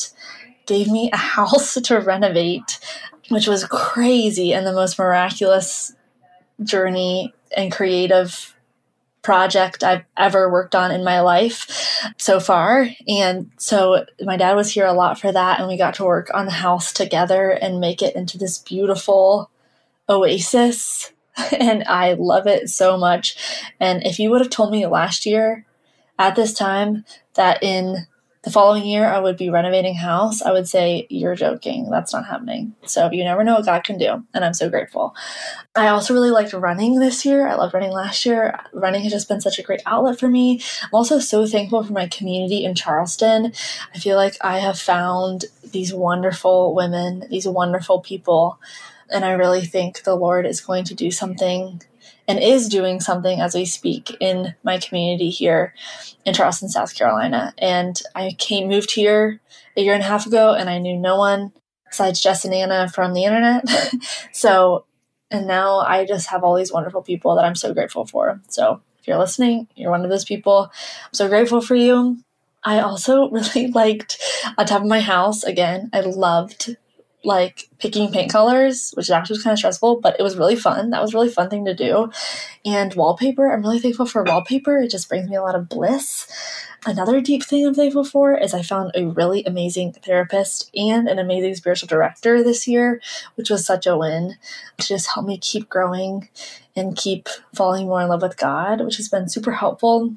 gave 0.67 0.89
me 0.89 1.11
a 1.13 1.17
house 1.37 1.75
to 1.75 1.99
renovate, 1.99 2.79
which 3.29 3.47
was 3.47 3.65
crazy 3.65 4.53
and 4.53 4.67
the 4.67 4.73
most 4.73 4.99
miraculous 4.99 5.95
journey 6.63 7.35
and 7.57 7.73
creative 7.73 8.55
project 9.23 9.85
I've 9.85 10.05
ever 10.17 10.51
worked 10.51 10.75
on 10.75 10.91
in 10.91 11.05
my 11.05 11.21
life 11.21 12.03
so 12.17 12.41
far. 12.41 12.89
And 13.07 13.51
so 13.59 14.07
my 14.23 14.39
dad 14.39 14.55
was 14.55 14.73
here 14.73 14.87
a 14.87 14.95
lot 14.95 15.21
for 15.21 15.31
that. 15.31 15.59
And 15.59 15.69
we 15.69 15.77
got 15.77 15.95
to 15.95 16.05
work 16.05 16.31
on 16.33 16.47
the 16.47 16.53
house 16.53 16.93
together 16.93 17.51
and 17.51 17.81
make 17.81 18.01
it 18.01 18.17
into 18.17 18.39
this 18.39 18.59
beautiful 18.59 19.51
oasis. 20.09 21.13
And 21.61 21.85
I 21.85 22.15
love 22.15 22.47
it 22.47 22.71
so 22.71 22.97
much. 22.97 23.37
And 23.79 24.03
if 24.05 24.19
you 24.19 24.31
would 24.31 24.41
have 24.41 24.51
told 24.51 24.73
me 24.73 24.87
last 24.87 25.27
year 25.27 25.67
at 26.19 26.37
this 26.37 26.53
time 26.53 27.05
that 27.35 27.63
in 27.63 28.07
the 28.43 28.51
following 28.51 28.87
year 28.87 29.07
I 29.07 29.19
would 29.19 29.37
be 29.37 29.51
renovating 29.51 29.95
house, 29.95 30.41
I 30.41 30.53
would 30.53 30.67
say, 30.67 31.07
You're 31.11 31.35
joking. 31.35 31.91
That's 31.91 32.13
not 32.13 32.27
happening. 32.27 32.75
So 32.87 33.11
you 33.11 33.23
never 33.23 33.45
know 33.45 33.57
what 33.57 33.67
God 33.67 33.85
can 33.85 33.99
do. 33.99 34.25
And 34.33 34.45
I'm 34.45 34.55
so 34.55 34.71
grateful. 34.71 35.15
I 35.77 35.89
also 35.89 36.15
really 36.15 36.31
liked 36.31 36.53
running 36.53 36.99
this 36.99 37.25
year. 37.27 37.47
I 37.47 37.55
loved 37.55 37.75
running 37.75 37.93
last 37.93 38.25
year. 38.25 38.59
Running 38.73 39.03
has 39.03 39.13
just 39.13 39.29
been 39.29 39.41
such 39.41 39.59
a 39.59 39.63
great 39.63 39.83
outlet 39.85 40.19
for 40.19 40.29
me. 40.29 40.63
I'm 40.85 40.91
also 40.95 41.19
so 41.19 41.47
thankful 41.47 41.85
for 41.85 41.93
my 41.93 42.09
community 42.09 42.65
in 42.65 42.75
Charleston. 42.75 43.53
I 43.95 43.99
feel 43.99 44.17
like 44.17 44.37
I 44.41 44.59
have 44.59 44.79
found 44.79 45.45
these 45.63 45.93
wonderful 45.93 46.75
women, 46.75 47.25
these 47.29 47.47
wonderful 47.47 48.01
people. 48.01 48.59
And 49.11 49.25
I 49.25 49.33
really 49.33 49.65
think 49.65 50.03
the 50.03 50.15
Lord 50.15 50.47
is 50.47 50.61
going 50.61 50.85
to 50.85 50.95
do 50.95 51.11
something 51.11 51.83
and 52.29 52.39
is 52.39 52.69
doing 52.69 53.01
something 53.01 53.41
as 53.41 53.55
we 53.55 53.65
speak 53.65 54.17
in 54.21 54.55
my 54.63 54.79
community 54.79 55.31
here 55.31 55.75
in 56.25 56.35
Charleston, 56.35 56.69
South 56.69 56.95
Carolina. 56.95 57.53
And 57.59 58.01
I 58.15 58.37
came 58.39 58.69
moved 58.69 58.93
here 58.93 59.41
a 59.77 59.83
year 59.83 59.95
and 59.95 60.03
a 60.03 60.07
half 60.07 60.27
ago 60.27 60.55
and 60.55 60.71
I 60.71 60.79
knew 60.79 60.97
no 60.97 61.19
one 61.19 61.53
besides 61.89 62.21
Jess 62.21 62.45
and 62.45 62.55
Anna 62.55 62.89
from 62.89 63.15
the 63.15 63.25
internet. 63.25 63.65
so 64.33 64.85
and 65.31 65.47
now 65.47 65.79
I 65.79 66.05
just 66.05 66.29
have 66.29 66.43
all 66.43 66.57
these 66.57 66.73
wonderful 66.73 67.03
people 67.03 67.37
that 67.37 67.45
I'm 67.45 67.55
so 67.55 67.73
grateful 67.73 68.05
for. 68.05 68.41
So 68.49 68.81
if 68.99 69.07
you're 69.07 69.19
listening, 69.19 69.69
you're 69.77 69.91
one 69.91 70.05
of 70.05 70.11
those 70.11 70.25
people. 70.25 70.71
I'm 71.05 71.15
so 71.15 71.29
grateful 71.29 71.61
for 71.61 71.77
you. 71.77 72.19
I 72.65 72.81
also 72.81 73.29
really 73.31 73.69
liked 73.69 74.21
on 74.59 74.67
top 74.67 74.83
of 74.83 74.89
my 74.89 75.01
house 75.01 75.45
again. 75.45 75.91
I 75.93 76.01
loved 76.01 76.77
like 77.25 77.69
picking 77.79 78.11
paint 78.11 78.33
colors, 78.33 78.93
which 78.95 79.11
actually 79.11 79.35
was 79.35 79.45
kind 79.45 79.53
of 79.53 79.59
stressful, 79.59 80.01
but 80.01 80.17
it 80.19 80.23
was 80.23 80.37
really 80.37 80.57
fun. 80.57 80.91
That 80.91 81.03
was 81.03 81.15
really 81.15 81.29
fun 81.29 81.51
thing 81.51 81.65
to 81.67 81.75
do. 81.75 82.11
And 82.65 82.95
wallpaper, 82.95 83.51
I'm 83.51 83.63
really 83.63 83.79
thankful 83.79 84.07
for 84.07 84.23
wallpaper. 84.23 84.79
It 84.79 84.91
just 84.91 85.09
brings 85.09 85.29
me 85.29 85.37
a 85.37 85.43
lot 85.43 85.55
of 85.55 85.69
bliss. 85.69 86.27
Another 86.87 87.21
deep 87.21 87.45
thing 87.45 87.67
I'm 87.67 87.75
thankful 87.75 88.05
for 88.05 88.35
is 88.35 88.55
I 88.55 88.63
found 88.63 88.93
a 88.95 89.07
really 89.07 89.45
amazing 89.45 89.93
therapist 89.93 90.71
and 90.75 91.09
an 91.09 91.19
amazing 91.19 91.55
spiritual 91.55 91.89
director 91.89 92.43
this 92.43 92.67
year, 92.67 93.03
which 93.35 93.51
was 93.51 93.67
such 93.67 93.87
a 93.87 93.99
win 93.99 94.37
to 94.79 94.87
just 94.87 95.09
help 95.15 95.27
me 95.27 95.37
keep 95.37 95.69
growing 95.69 96.31
and 96.75 96.97
keep 96.97 97.29
falling 97.55 97.87
more 97.87 98.01
in 98.01 98.09
love 98.09 98.23
with 98.23 98.39
God, 98.39 98.81
which 98.81 98.97
has 98.97 99.11
been 99.11 99.29
super 99.29 99.53
helpful. 99.53 100.15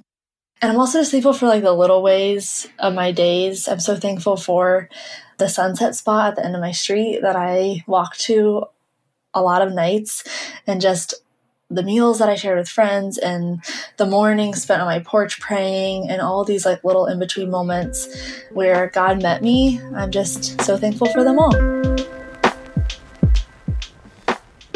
And 0.62 0.72
I'm 0.72 0.80
also 0.80 1.00
just 1.00 1.12
thankful 1.12 1.34
for 1.34 1.48
like 1.48 1.64
the 1.64 1.74
little 1.74 2.02
ways 2.02 2.70
of 2.80 2.94
my 2.94 3.12
days. 3.12 3.68
I'm 3.68 3.82
so 3.82 3.98
thankful 3.98 4.38
for 4.38 4.88
the 5.38 5.50
sunset 5.50 5.96
spot 5.96 6.30
at 6.30 6.36
the 6.36 6.46
end 6.46 6.56
of 6.56 6.62
my 6.62 6.72
street 6.72 7.22
that 7.22 7.36
I 7.36 7.84
walk 7.88 8.16
to 8.18 8.66
a 9.34 9.42
lot 9.42 9.62
of 9.62 9.74
nights 9.74 10.24
and 10.68 10.80
just 10.80 11.16
the 11.70 11.84
meals 11.84 12.20
that 12.20 12.30
I 12.30 12.36
shared 12.36 12.60
with 12.60 12.70
friends 12.70 13.18
and 13.18 13.64
the 13.98 14.06
morning 14.06 14.54
spent 14.54 14.82
on 14.82 14.88
my 14.88 15.00
porch 15.00 15.40
praying 15.40 16.10
and 16.10 16.22
all 16.22 16.44
these 16.44 16.66
like 16.66 16.84
little 16.84 17.08
in 17.08 17.20
between 17.20 17.50
moments 17.50 18.08
where 18.52 18.88
God 18.88 19.24
met 19.24 19.42
me. 19.42 19.82
I'm 19.96 20.12
just 20.12 20.62
so 20.62 20.78
thankful 20.78 21.08
for 21.08 21.24
them 21.24 21.40
all. 21.40 22.13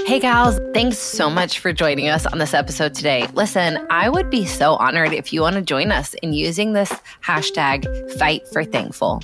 Hey, 0.07 0.19
gals, 0.21 0.57
thanks 0.73 0.97
so 0.97 1.29
much 1.29 1.59
for 1.59 1.73
joining 1.73 2.07
us 2.07 2.25
on 2.25 2.37
this 2.37 2.53
episode 2.53 2.95
today. 2.95 3.27
Listen, 3.33 3.85
I 3.89 4.07
would 4.07 4.29
be 4.29 4.45
so 4.45 4.75
honored 4.75 5.11
if 5.11 5.33
you 5.33 5.41
want 5.41 5.57
to 5.57 5.61
join 5.61 5.91
us 5.91 6.13
in 6.23 6.31
using 6.31 6.71
this 6.71 6.93
hashtag 7.21 7.83
fight 8.17 8.47
for 8.47 8.63
thankful. 8.63 9.21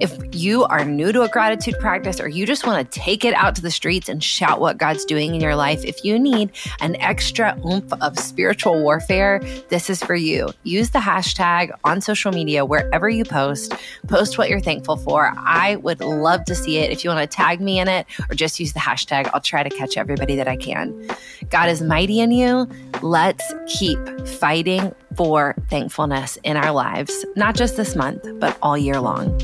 If 0.00 0.18
you 0.34 0.64
are 0.64 0.84
new 0.84 1.12
to 1.12 1.22
a 1.22 1.28
gratitude 1.28 1.76
practice 1.78 2.18
or 2.18 2.26
you 2.26 2.44
just 2.44 2.66
want 2.66 2.90
to 2.90 3.00
take 3.00 3.24
it 3.24 3.34
out 3.34 3.54
to 3.54 3.62
the 3.62 3.70
streets 3.70 4.08
and 4.08 4.22
shout 4.22 4.58
what 4.58 4.78
God's 4.78 5.04
doing 5.04 5.32
in 5.32 5.40
your 5.40 5.54
life, 5.54 5.84
if 5.84 6.04
you 6.04 6.18
need 6.18 6.50
an 6.80 6.96
extra 6.96 7.56
oomph 7.64 7.92
of 8.00 8.18
spiritual 8.18 8.82
warfare, 8.82 9.40
this 9.68 9.88
is 9.88 10.02
for 10.02 10.16
you. 10.16 10.48
Use 10.64 10.90
the 10.90 10.98
hashtag 10.98 11.70
on 11.84 12.00
social 12.00 12.32
media 12.32 12.64
wherever 12.64 13.08
you 13.08 13.22
post. 13.22 13.74
Post 14.08 14.38
what 14.38 14.48
you're 14.48 14.58
thankful 14.58 14.96
for. 14.96 15.32
I 15.36 15.76
would 15.76 16.00
love 16.00 16.44
to 16.46 16.56
see 16.56 16.78
it. 16.78 16.90
If 16.90 17.04
you 17.04 17.10
want 17.10 17.30
to 17.30 17.36
tag 17.36 17.60
me 17.60 17.78
in 17.78 17.86
it 17.86 18.08
or 18.28 18.34
just 18.34 18.58
use 18.58 18.72
the 18.72 18.80
hashtag, 18.80 19.30
I'll 19.32 19.40
try 19.40 19.62
to 19.62 19.70
catch 19.70 19.96
everybody 19.96 20.15
everybody 20.16 20.36
that 20.36 20.48
I 20.48 20.56
can. 20.56 21.08
God 21.50 21.68
is 21.68 21.82
mighty 21.82 22.20
in 22.20 22.30
you. 22.30 22.66
Let's 23.02 23.44
keep 23.66 23.98
fighting 24.26 24.94
for 25.14 25.54
thankfulness 25.68 26.38
in 26.42 26.56
our 26.56 26.72
lives, 26.72 27.26
not 27.36 27.54
just 27.54 27.76
this 27.76 27.94
month, 27.94 28.26
but 28.40 28.56
all 28.62 28.78
year 28.78 28.98
long. 28.98 29.36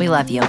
We 0.00 0.08
love 0.08 0.28
you. 0.28 0.42